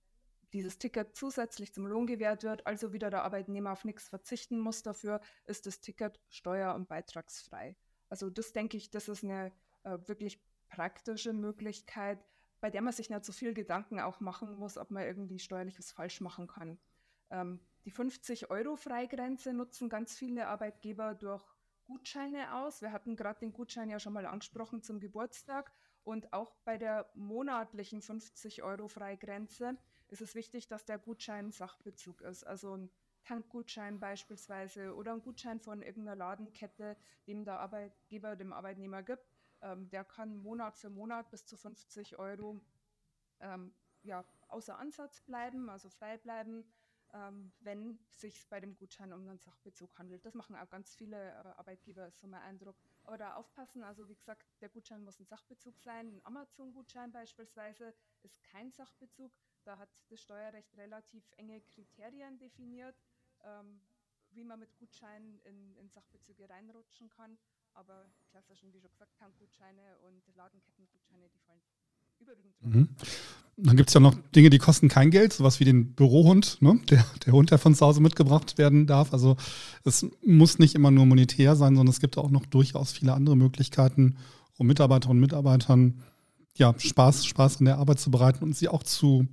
dieses 0.53 0.77
Ticket 0.79 1.15
zusätzlich 1.15 1.73
zum 1.73 1.85
Lohn 1.85 2.07
gewährt 2.07 2.43
wird, 2.43 2.65
also 2.65 2.93
wieder 2.93 3.09
der 3.09 3.23
Arbeitnehmer 3.23 3.71
auf 3.71 3.85
nichts 3.85 4.09
verzichten 4.09 4.59
muss 4.59 4.83
dafür, 4.83 5.21
ist 5.45 5.65
das 5.65 5.79
Ticket 5.79 6.19
steuer- 6.29 6.75
und 6.75 6.87
beitragsfrei. 6.87 7.75
Also 8.09 8.29
das 8.29 8.53
denke 8.53 8.77
ich, 8.77 8.89
das 8.89 9.07
ist 9.07 9.23
eine 9.23 9.51
äh, 9.83 9.97
wirklich 10.07 10.41
praktische 10.69 11.33
Möglichkeit, 11.33 12.25
bei 12.61 12.69
der 12.69 12.81
man 12.81 12.93
sich 12.93 13.09
nicht 13.09 13.25
so 13.25 13.33
viel 13.33 13.53
Gedanken 13.53 13.99
auch 13.99 14.19
machen 14.19 14.55
muss, 14.57 14.77
ob 14.77 14.91
man 14.91 15.03
irgendwie 15.03 15.39
steuerliches 15.39 15.91
falsch 15.91 16.21
machen 16.21 16.47
kann. 16.47 16.79
Ähm, 17.29 17.59
die 17.85 17.91
50-Euro-Freigrenze 17.91 19.53
nutzen 19.53 19.89
ganz 19.89 20.15
viele 20.15 20.47
Arbeitgeber 20.47 21.15
durch 21.15 21.43
Gutscheine 21.85 22.55
aus. 22.55 22.81
Wir 22.81 22.91
hatten 22.91 23.15
gerade 23.15 23.39
den 23.39 23.51
Gutschein 23.51 23.89
ja 23.89 23.99
schon 23.99 24.13
mal 24.13 24.25
angesprochen 24.25 24.81
zum 24.83 24.99
Geburtstag. 24.99 25.73
Und 26.03 26.33
auch 26.33 26.55
bei 26.63 26.77
der 26.77 27.11
monatlichen 27.15 28.01
50 28.01 28.63
Euro 28.63 28.87
Freigrenze 28.87 29.77
ist 30.07 30.21
es 30.21 30.35
wichtig, 30.35 30.67
dass 30.67 30.85
der 30.85 30.99
Gutschein 30.99 31.51
Sachbezug 31.51 32.21
ist. 32.21 32.43
Also 32.45 32.75
ein 32.77 32.91
Tankgutschein 33.23 33.99
beispielsweise 33.99 34.95
oder 34.95 35.13
ein 35.13 35.21
Gutschein 35.21 35.59
von 35.59 35.81
irgendeiner 35.81 36.15
Ladenkette, 36.15 36.97
dem 37.27 37.45
der 37.45 37.59
Arbeitgeber 37.59 38.35
dem 38.35 38.53
Arbeitnehmer 38.53 39.03
gibt. 39.03 39.30
Ähm, 39.61 39.89
der 39.89 40.03
kann 40.03 40.37
Monat 40.37 40.77
für 40.77 40.89
Monat 40.89 41.29
bis 41.29 41.45
zu 41.45 41.57
50 41.57 42.17
Euro 42.17 42.59
ähm, 43.39 43.73
ja, 44.03 44.25
außer 44.47 44.77
Ansatz 44.77 45.21
bleiben, 45.21 45.69
also 45.69 45.89
frei 45.89 46.17
bleiben, 46.17 46.65
ähm, 47.13 47.51
wenn 47.59 47.99
sich 48.09 48.47
bei 48.49 48.59
dem 48.59 48.75
Gutschein 48.75 49.11
um 49.13 49.21
einen 49.21 49.39
Sachbezug 49.39 49.97
handelt. 49.97 50.25
Das 50.25 50.33
machen 50.33 50.55
auch 50.55 50.69
ganz 50.69 50.95
viele 50.95 51.17
äh, 51.31 51.47
Arbeitgeber, 51.57 52.07
ist 52.07 52.19
so 52.19 52.27
mein 52.27 52.41
Eindruck. 52.41 52.75
Aber 53.03 53.17
da 53.17 53.35
aufpassen, 53.35 53.83
also 53.83 54.07
wie 54.07 54.15
gesagt, 54.15 54.45
der 54.61 54.69
Gutschein 54.69 55.03
muss 55.03 55.19
ein 55.19 55.25
Sachbezug 55.25 55.77
sein. 55.79 56.07
Ein 56.07 56.25
Amazon-Gutschein 56.25 57.11
beispielsweise 57.11 57.93
ist 58.23 58.41
kein 58.43 58.71
Sachbezug. 58.71 59.31
Da 59.63 59.77
hat 59.77 59.89
das 60.09 60.21
Steuerrecht 60.21 60.75
relativ 60.77 61.23
enge 61.37 61.61
Kriterien 61.61 62.39
definiert, 62.39 62.95
ähm, 63.43 63.81
wie 64.33 64.43
man 64.43 64.59
mit 64.59 64.75
Gutscheinen 64.77 65.39
in, 65.43 65.75
in 65.75 65.89
Sachbezüge 65.89 66.49
reinrutschen 66.49 67.09
kann. 67.09 67.37
Aber 67.73 68.05
klassischen, 68.29 68.73
wie 68.73 68.79
schon 68.79 68.91
gesagt, 68.91 69.15
Tankgutscheine 69.17 69.97
und 69.99 70.23
Ladenkettengutscheine, 70.35 71.29
die 71.29 71.39
fallen 71.39 71.61
Mhm. 72.61 72.89
Dann 73.57 73.77
gibt 73.77 73.89
es 73.89 73.93
ja 73.93 73.99
noch 73.99 74.15
Dinge, 74.35 74.49
die 74.49 74.57
kosten 74.57 74.87
kein 74.87 75.11
Geld, 75.11 75.33
sowas 75.33 75.59
wie 75.59 75.65
den 75.65 75.93
Bürohund, 75.93 76.61
ne? 76.61 76.79
der, 76.89 77.05
der 77.25 77.33
Hund, 77.33 77.51
der 77.51 77.57
von 77.57 77.75
zu 77.75 77.85
Hause 77.85 78.01
mitgebracht 78.01 78.57
werden 78.57 78.87
darf. 78.87 79.13
Also 79.13 79.37
es 79.83 80.05
muss 80.25 80.57
nicht 80.57 80.75
immer 80.75 80.89
nur 80.89 81.05
monetär 81.05 81.55
sein, 81.55 81.75
sondern 81.75 81.91
es 81.91 81.99
gibt 81.99 82.17
auch 82.17 82.29
noch 82.29 82.45
durchaus 82.45 82.91
viele 82.91 83.13
andere 83.13 83.35
Möglichkeiten, 83.35 84.17
um 84.57 84.67
Mitarbeiterinnen 84.67 85.17
und 85.17 85.21
Mitarbeitern 85.21 86.03
ja, 86.57 86.73
Spaß, 86.77 87.25
Spaß 87.25 87.59
an 87.59 87.65
der 87.65 87.77
Arbeit 87.77 87.99
zu 87.99 88.11
bereiten 88.11 88.43
und 88.43 88.55
sie 88.55 88.67
auch 88.67 88.83
zu 88.83 89.27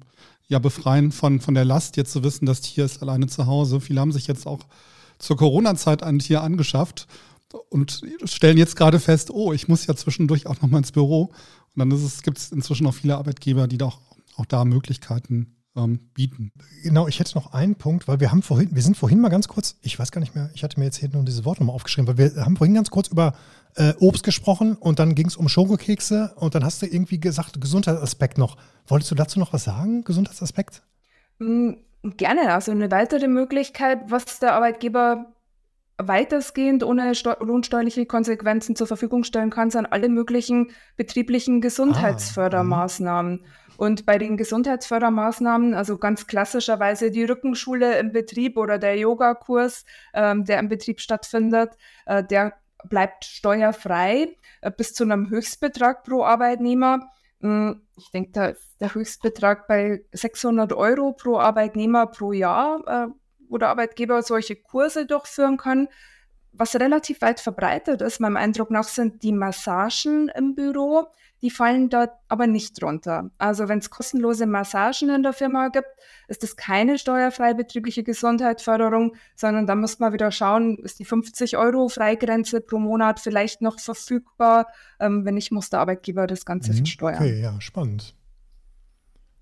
ja, 0.47 0.59
befreien 0.59 1.13
von, 1.13 1.41
von 1.41 1.55
der 1.55 1.65
Last, 1.65 1.97
jetzt 1.97 2.13
zu 2.13 2.23
wissen, 2.23 2.47
das 2.47 2.61
Tier 2.61 2.85
ist 2.85 3.03
alleine 3.03 3.27
zu 3.27 3.47
Hause. 3.47 3.81
Viele 3.81 4.01
haben 4.01 4.13
sich 4.13 4.27
jetzt 4.27 4.47
auch 4.47 4.61
zur 5.19 5.37
Corona-Zeit 5.37 6.03
ein 6.03 6.19
Tier 6.21 6.43
angeschafft 6.43 7.07
und 7.71 8.03
stellen 8.25 8.57
jetzt 8.57 8.77
gerade 8.77 9.01
fest, 9.01 9.31
oh, 9.31 9.53
ich 9.53 9.69
muss 9.69 9.87
ja 9.87 9.95
zwischendurch 9.95 10.47
auch 10.47 10.61
noch 10.61 10.69
mal 10.69 10.79
ins 10.79 10.93
Büro. 10.93 11.33
Und 11.75 11.79
dann 11.79 12.11
gibt 12.23 12.39
es 12.39 12.51
inzwischen 12.51 12.87
auch 12.87 12.95
viele 12.95 13.17
Arbeitgeber, 13.17 13.69
die 13.69 13.79
doch 13.79 14.01
auch 14.37 14.47
da 14.47 14.65
Möglichkeiten 14.65 15.57
ähm, 15.77 16.01
bieten. 16.15 16.53
Genau, 16.83 17.09
ich 17.09 17.21
hätte 17.21 17.35
noch 17.35 17.53
einen 17.53 17.75
Punkt, 17.75 18.09
weil 18.09 18.21
wir 18.21 18.31
haben 18.31 18.43
vorhin, 18.43 18.75
wir 18.75 18.83
sind 18.83 18.97
vorhin 18.97 19.21
mal 19.21 19.29
ganz 19.29 19.49
kurz, 19.49 19.77
ich 19.83 19.99
weiß 19.99 20.13
gar 20.13 20.21
nicht 20.21 20.35
mehr, 20.35 20.51
ich 20.55 20.63
hatte 20.63 20.79
mir 20.79 20.87
jetzt 20.87 20.99
hier 20.99 21.09
nur 21.09 21.25
diese 21.25 21.45
Wort 21.45 21.61
nochmal 21.61 21.75
aufgeschrieben, 21.75 22.09
weil 22.09 22.19
wir 22.19 22.45
haben 22.45 22.57
vorhin 22.57 22.75
ganz 22.75 22.91
kurz 22.91 23.09
über 23.09 23.35
äh, 23.79 23.95
Obst 24.01 24.25
gesprochen 24.25 24.75
und 24.75 24.99
dann 24.99 25.15
ging 25.15 25.27
es 25.27 25.37
um 25.37 25.49
Schokokekse 25.49 26.35
und 26.37 26.55
dann 26.55 26.65
hast 26.65 26.83
du 26.83 26.87
irgendwie 26.87 27.21
gesagt, 27.21 27.61
Gesundheitsaspekt 27.61 28.37
noch. 28.37 28.57
Wolltest 28.87 29.11
du 29.11 29.15
dazu 29.15 29.39
noch 29.39 29.53
was 29.53 29.65
sagen, 29.65 30.03
Gesundheitsaspekt? 30.03 30.83
Mm, 31.39 31.75
gerne, 32.03 32.53
also 32.53 32.73
eine 32.73 32.91
weitere 32.91 33.29
Möglichkeit, 33.29 34.01
was 34.09 34.41
der 34.41 34.55
Arbeitgeber 34.55 35.33
weitestgehend 35.97 36.85
ohne 36.85 37.13
lohnsteuerliche 37.41 38.07
Konsequenzen 38.07 38.77
zur 38.77 38.87
Verfügung 38.87 39.25
stellen 39.25 39.51
kann, 39.51 39.71
sind 39.71 39.87
alle 39.87 40.09
möglichen 40.09 40.71
betrieblichen 40.97 41.61
Gesundheitsfördermaßnahmen. 41.61 43.41
Ah, 43.45 43.49
und 43.79 44.07
bei 44.07 44.19
den 44.19 44.37
Gesundheitsfördermaßnahmen, 44.37 45.75
also 45.75 45.99
ganz 45.99 46.27
klassischerweise 46.27 47.13
die 47.13 47.25
Rückenschule 47.25 47.99
im 47.99 48.11
Betrieb 48.11 48.57
oder 48.57 48.79
der 48.79 48.97
Yogakurs, 48.97 49.85
ähm, 50.15 50.45
der 50.45 50.59
im 50.59 50.69
Betrieb 50.69 51.01
stattfindet, 51.01 51.71
äh, 52.07 52.25
der 52.25 52.55
bleibt 52.85 53.25
steuerfrei 53.25 54.37
äh, 54.61 54.71
bis 54.71 54.95
zu 54.95 55.05
einem 55.05 55.31
Höchstbetrag 55.31 56.05
pro 56.05 56.25
Arbeitnehmer. 56.25 57.11
Hm, 57.41 57.83
ich 57.97 58.11
denke, 58.11 58.31
da 58.33 58.47
ist 58.47 58.81
der 58.81 58.95
Höchstbetrag 58.95 59.67
bei 59.69 60.05
600 60.13 60.73
Euro 60.73 61.13
pro 61.13 61.39
Arbeitnehmer 61.39 62.07
pro 62.07 62.33
Jahr 62.33 62.83
äh, 62.87 63.09
wo 63.49 63.59
der 63.59 63.69
Arbeitgeber 63.69 64.23
solche 64.23 64.57
Kurse 64.57 65.07
durchführen 65.07 65.57
kann. 65.57 65.89
Was 66.53 66.75
relativ 66.75 67.21
weit 67.21 67.41
verbreitet 67.41 68.03
ist, 68.03 68.21
meinem 68.21 68.37
Eindruck 68.37 68.71
nach, 68.71 68.85
sind 68.85 69.23
die 69.23 69.33
Massagen 69.33 70.29
im 70.35 70.55
Büro. 70.55 71.07
Die 71.41 71.51
fallen 71.51 71.89
dort 71.89 72.11
aber 72.27 72.49
nicht 72.49 72.83
drunter. 72.83 73.31
Also 73.39 73.69
wenn 73.69 73.79
es 73.79 73.91
kostenlose 73.91 74.47
Massagen 74.47 75.09
in 75.11 75.23
der 75.23 75.33
Firma 75.33 75.69
gibt, 75.69 75.87
ist 76.27 76.43
das 76.43 76.57
keine 76.57 76.99
steuerfreie 76.99 77.55
betriebliche 77.55 78.03
Gesundheitsförderung, 78.03 79.15
sondern 79.37 79.67
da 79.67 79.77
muss 79.77 80.01
man 80.01 80.13
wieder 80.13 80.33
schauen, 80.33 80.79
ist 80.79 80.99
die 80.99 81.05
50 81.05 81.57
Euro 81.57 81.89
Freigrenze 81.89 82.61
pro 82.61 82.79
Monat 82.79 83.21
vielleicht 83.21 83.63
noch 83.63 83.79
verfügbar. 83.79 84.67
Ähm, 84.99 85.25
wenn 85.25 85.35
nicht, 85.35 85.53
muss 85.53 85.71
der 85.71 85.79
Arbeitgeber 85.79 86.27
das 86.27 86.45
Ganze 86.45 86.73
mhm. 86.73 86.79
versteuern. 86.79 87.23
Okay, 87.23 87.41
ja, 87.41 87.61
spannend. 87.61 88.17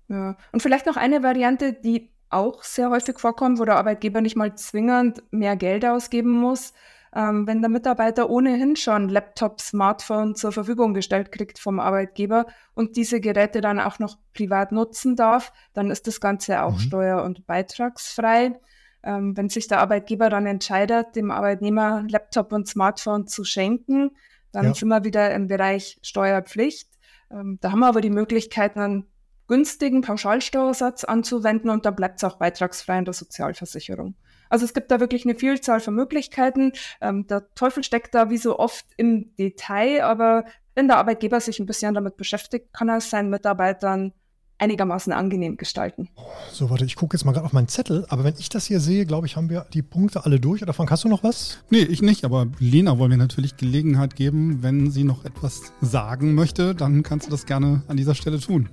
Ja. 0.07 0.37
Und 0.51 0.61
vielleicht 0.61 0.85
noch 0.85 0.97
eine 0.97 1.23
Variante, 1.23 1.73
die 1.73 2.11
auch 2.29 2.63
sehr 2.63 2.89
häufig 2.89 3.19
vorkommt, 3.19 3.59
wo 3.59 3.65
der 3.65 3.77
Arbeitgeber 3.77 4.21
nicht 4.21 4.35
mal 4.35 4.55
zwingend 4.55 5.23
mehr 5.31 5.55
Geld 5.55 5.85
ausgeben 5.85 6.31
muss. 6.31 6.73
Ähm, 7.17 7.47
wenn 7.47 7.61
der 7.61 7.69
Mitarbeiter 7.69 8.29
ohnehin 8.29 8.75
schon 8.75 9.09
Laptop, 9.09 9.59
Smartphone 9.59 10.35
zur 10.35 10.51
Verfügung 10.51 10.93
gestellt 10.93 11.31
kriegt 11.31 11.57
vom 11.57 11.79
Arbeitgeber 11.79 12.45
und 12.75 12.95
diese 12.95 13.19
Geräte 13.19 13.59
dann 13.59 13.79
auch 13.79 13.97
noch 13.97 14.19
privat 14.35 14.71
nutzen 14.71 15.15
darf, 15.15 15.51
dann 15.73 15.89
ist 15.89 16.05
das 16.05 16.21
Ganze 16.21 16.61
auch 16.61 16.73
mhm. 16.73 16.79
steuer- 16.79 17.23
und 17.23 17.47
beitragsfrei. 17.47 18.59
Ähm, 19.01 19.35
wenn 19.35 19.49
sich 19.49 19.67
der 19.67 19.79
Arbeitgeber 19.79 20.29
dann 20.29 20.45
entscheidet, 20.45 21.15
dem 21.15 21.31
Arbeitnehmer 21.31 22.03
Laptop 22.07 22.53
und 22.53 22.67
Smartphone 22.67 23.25
zu 23.25 23.43
schenken, 23.43 24.11
dann 24.51 24.65
ja. 24.65 24.73
sind 24.75 24.89
wir 24.89 25.03
wieder 25.03 25.33
im 25.33 25.47
Bereich 25.47 25.97
Steuerpflicht. 26.03 26.87
Ähm, 27.31 27.57
da 27.61 27.71
haben 27.71 27.79
wir 27.79 27.87
aber 27.87 28.01
die 28.01 28.11
Möglichkeit, 28.11 28.77
dann 28.77 29.07
günstigen 29.47 30.01
Pauschalsteuersatz 30.01 31.03
anzuwenden 31.03 31.71
und 31.71 31.83
dann 31.87 31.95
bleibt 31.95 32.17
es 32.17 32.23
auch 32.25 32.37
beitragsfrei 32.37 32.99
in 32.99 33.05
der 33.05 33.15
Sozialversicherung. 33.15 34.13
Also 34.49 34.65
es 34.65 34.73
gibt 34.73 34.91
da 34.91 34.99
wirklich 34.99 35.25
eine 35.25 35.35
Vielzahl 35.35 35.79
von 35.79 35.95
Möglichkeiten. 35.95 36.73
Ähm, 37.01 37.27
der 37.27 37.53
Teufel 37.55 37.83
steckt 37.83 38.15
da 38.15 38.29
wie 38.29 38.37
so 38.37 38.59
oft 38.59 38.85
im 38.97 39.35
Detail, 39.37 40.03
aber 40.03 40.45
wenn 40.75 40.87
der 40.87 40.97
Arbeitgeber 40.97 41.39
sich 41.39 41.59
ein 41.59 41.65
bisschen 41.65 41.93
damit 41.93 42.17
beschäftigt, 42.17 42.71
kann 42.73 42.89
er 42.89 42.97
es 42.97 43.09
seinen 43.09 43.29
Mitarbeitern 43.29 44.13
einigermaßen 44.59 45.13
angenehm 45.13 45.57
gestalten. 45.57 46.09
So, 46.51 46.69
warte, 46.69 46.85
ich 46.85 46.95
gucke 46.95 47.15
jetzt 47.15 47.25
mal 47.25 47.31
gerade 47.31 47.45
auf 47.45 47.53
meinen 47.53 47.67
Zettel, 47.67 48.05
aber 48.09 48.23
wenn 48.23 48.33
ich 48.37 48.49
das 48.49 48.65
hier 48.65 48.79
sehe, 48.79 49.05
glaube 49.05 49.27
ich, 49.27 49.35
haben 49.35 49.49
wir 49.49 49.65
die 49.73 49.83
Punkte 49.83 50.25
alle 50.25 50.39
durch. 50.39 50.61
Oder 50.61 50.73
Frank, 50.73 50.91
hast 50.91 51.03
du 51.03 51.09
noch 51.09 51.23
was? 51.23 51.59
Nee, 51.69 51.83
ich 51.83 52.01
nicht, 52.01 52.25
aber 52.25 52.47
Lena 52.59 52.97
wollen 52.97 53.11
wir 53.11 53.17
natürlich 53.17 53.57
Gelegenheit 53.57 54.15
geben, 54.15 54.63
wenn 54.63 54.91
sie 54.91 55.03
noch 55.03 55.25
etwas 55.25 55.73
sagen 55.81 56.33
möchte, 56.33 56.73
dann 56.75 57.03
kannst 57.03 57.27
du 57.27 57.31
das 57.31 57.45
gerne 57.45 57.83
an 57.87 57.97
dieser 57.97 58.15
Stelle 58.15 58.39
tun. 58.39 58.69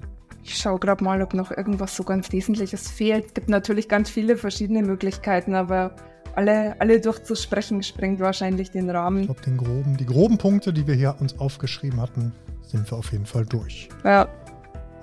Ich 0.46 0.58
schaue 0.58 0.78
gerade 0.78 1.02
mal, 1.02 1.22
ob 1.22 1.32
noch 1.32 1.50
irgendwas 1.50 1.96
so 1.96 2.04
ganz 2.04 2.30
Wesentliches 2.30 2.90
fehlt. 2.90 3.26
Es 3.28 3.34
gibt 3.34 3.48
natürlich 3.48 3.88
ganz 3.88 4.10
viele 4.10 4.36
verschiedene 4.36 4.82
Möglichkeiten, 4.82 5.54
aber 5.54 5.96
alle, 6.34 6.78
alle 6.80 7.00
durchzusprechen 7.00 7.82
sprengt 7.82 8.20
wahrscheinlich 8.20 8.70
den 8.70 8.90
Rahmen. 8.90 9.20
Ich 9.20 9.26
glaube, 9.26 9.40
den 9.40 9.56
groben, 9.56 9.96
die 9.96 10.04
groben 10.04 10.36
Punkte, 10.36 10.74
die 10.74 10.86
wir 10.86 10.94
hier 10.94 11.16
uns 11.18 11.38
aufgeschrieben 11.38 12.00
hatten, 12.00 12.32
sind 12.62 12.90
wir 12.90 12.98
auf 12.98 13.10
jeden 13.12 13.24
Fall 13.24 13.46
durch. 13.46 13.88
Ja. 14.04 14.28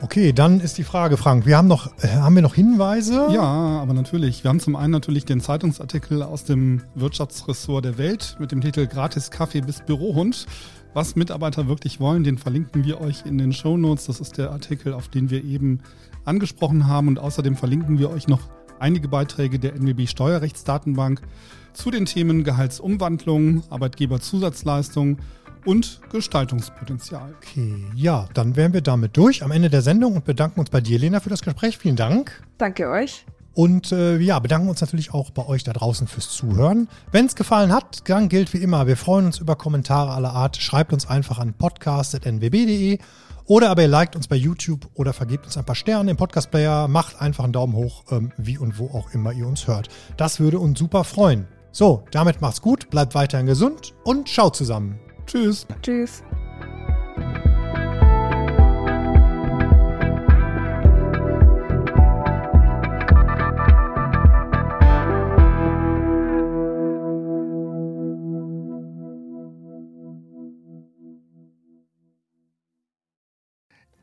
Okay, 0.03 0.33
dann 0.33 0.59
ist 0.59 0.77
die 0.77 0.83
Frage, 0.83 1.17
Frank, 1.17 1.45
wir 1.45 1.57
haben 1.57 1.67
noch, 1.67 1.87
äh, 2.03 2.07
haben 2.07 2.35
wir 2.35 2.41
noch 2.41 2.55
Hinweise? 2.55 3.27
Ja, 3.31 3.41
aber 3.41 3.93
natürlich. 3.93 4.43
Wir 4.43 4.49
haben 4.49 4.59
zum 4.59 4.75
einen 4.75 4.91
natürlich 4.91 5.25
den 5.25 5.41
Zeitungsartikel 5.41 6.23
aus 6.23 6.43
dem 6.43 6.81
Wirtschaftsressort 6.95 7.85
der 7.85 7.97
Welt 7.97 8.35
mit 8.39 8.51
dem 8.51 8.61
Titel 8.61 8.87
Gratis 8.87 9.29
Kaffee 9.31 9.61
bis 9.61 9.81
Bürohund. 9.81 10.47
Was 10.93 11.15
Mitarbeiter 11.15 11.67
wirklich 11.67 11.99
wollen, 12.01 12.23
den 12.23 12.37
verlinken 12.37 12.83
wir 12.83 12.99
euch 12.99 13.25
in 13.25 13.37
den 13.37 13.53
Show 13.53 13.77
Notes. 13.77 14.05
Das 14.05 14.19
ist 14.19 14.37
der 14.37 14.51
Artikel, 14.51 14.93
auf 14.93 15.07
den 15.07 15.29
wir 15.29 15.43
eben 15.43 15.79
angesprochen 16.25 16.87
haben. 16.87 17.07
Und 17.07 17.17
außerdem 17.17 17.55
verlinken 17.55 17.97
wir 17.97 18.09
euch 18.09 18.27
noch 18.27 18.41
einige 18.79 19.07
Beiträge 19.07 19.57
der 19.57 19.75
NWB 19.75 20.07
Steuerrechtsdatenbank 20.07 21.21
zu 21.73 21.91
den 21.91 22.05
Themen 22.05 22.43
Gehaltsumwandlung, 22.43 23.63
Arbeitgeberzusatzleistung 23.69 25.19
und 25.65 26.01
Gestaltungspotenzial. 26.11 27.35
Okay, 27.37 27.85
ja, 27.95 28.27
dann 28.33 28.55
wären 28.55 28.73
wir 28.73 28.81
damit 28.81 29.15
durch 29.15 29.43
am 29.43 29.51
Ende 29.51 29.69
der 29.69 29.81
Sendung 29.81 30.15
und 30.15 30.25
bedanken 30.25 30.59
uns 30.59 30.69
bei 30.69 30.81
dir, 30.81 30.99
Lena, 30.99 31.19
für 31.21 31.29
das 31.29 31.41
Gespräch. 31.41 31.77
Vielen 31.77 31.95
Dank. 31.95 32.43
Danke 32.57 32.89
euch. 32.89 33.25
Und 33.53 33.91
äh, 33.91 34.17
ja, 34.17 34.39
bedanken 34.39 34.69
uns 34.69 34.81
natürlich 34.81 35.13
auch 35.13 35.31
bei 35.31 35.45
euch 35.45 35.63
da 35.63 35.73
draußen 35.73 36.07
fürs 36.07 36.29
Zuhören. 36.29 36.87
Wenn 37.11 37.25
es 37.25 37.35
gefallen 37.35 37.73
hat, 37.73 38.09
dann 38.09 38.29
gilt 38.29 38.53
wie 38.53 38.59
immer, 38.59 38.87
wir 38.87 38.97
freuen 38.97 39.25
uns 39.25 39.39
über 39.39 39.55
Kommentare 39.55 40.11
aller 40.11 40.33
Art. 40.33 40.57
Schreibt 40.57 40.93
uns 40.93 41.07
einfach 41.07 41.39
an 41.39 41.53
podcast.nwb.de 41.53 42.99
oder 43.45 43.69
aber 43.69 43.81
ihr 43.81 43.87
liked 43.89 44.15
uns 44.15 44.27
bei 44.27 44.37
YouTube 44.37 44.87
oder 44.93 45.11
vergebt 45.11 45.45
uns 45.45 45.57
ein 45.57 45.65
paar 45.65 45.75
Sterne 45.75 46.11
im 46.11 46.17
Podcast-Player. 46.17 46.87
Macht 46.87 47.19
einfach 47.19 47.43
einen 47.43 47.53
Daumen 47.53 47.73
hoch, 47.73 48.05
ähm, 48.11 48.31
wie 48.37 48.57
und 48.57 48.79
wo 48.79 48.85
auch 48.97 49.13
immer 49.13 49.33
ihr 49.33 49.47
uns 49.47 49.67
hört. 49.67 49.89
Das 50.15 50.39
würde 50.39 50.59
uns 50.59 50.79
super 50.79 51.03
freuen. 51.03 51.47
So, 51.73 52.03
damit 52.11 52.41
macht's 52.41 52.61
gut, 52.61 52.89
bleibt 52.89 53.15
weiterhin 53.15 53.47
gesund 53.47 53.93
und 54.03 54.29
schaut 54.29 54.55
zusammen. 54.55 54.99
Tschüss. 55.25 55.67
Tschüss. 55.81 56.23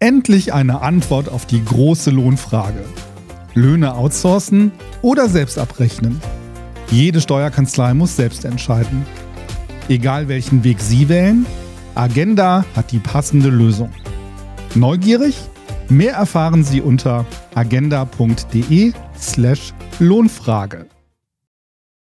Endlich 0.09 0.55
eine 0.55 0.81
Antwort 0.81 1.29
auf 1.29 1.45
die 1.45 1.63
große 1.63 2.11
Lohnfrage. 2.11 2.83
Löhne 3.53 3.95
outsourcen 3.95 4.73
oder 5.03 5.29
selbst 5.29 5.59
abrechnen? 5.59 6.19
Jede 6.91 7.21
Steuerkanzlei 7.21 7.93
muss 7.93 8.17
selbst 8.17 8.47
entscheiden. 8.47 9.05
Egal 9.91 10.29
welchen 10.29 10.65
Weg 10.65 10.81
Sie 10.81 11.11
wählen, 11.11 11.45
Agenda 11.95 12.65
hat 12.75 12.91
die 12.91 13.01
passende 13.01 13.51
Lösung. 13.51 13.91
Neugierig? 14.75 15.37
Mehr 15.91 16.15
erfahren 16.15 16.65
Sie 16.65 16.81
unter 16.81 17.27
agenda.de 17.55 18.95
slash 19.21 19.75
Lohnfrage. 19.99 20.87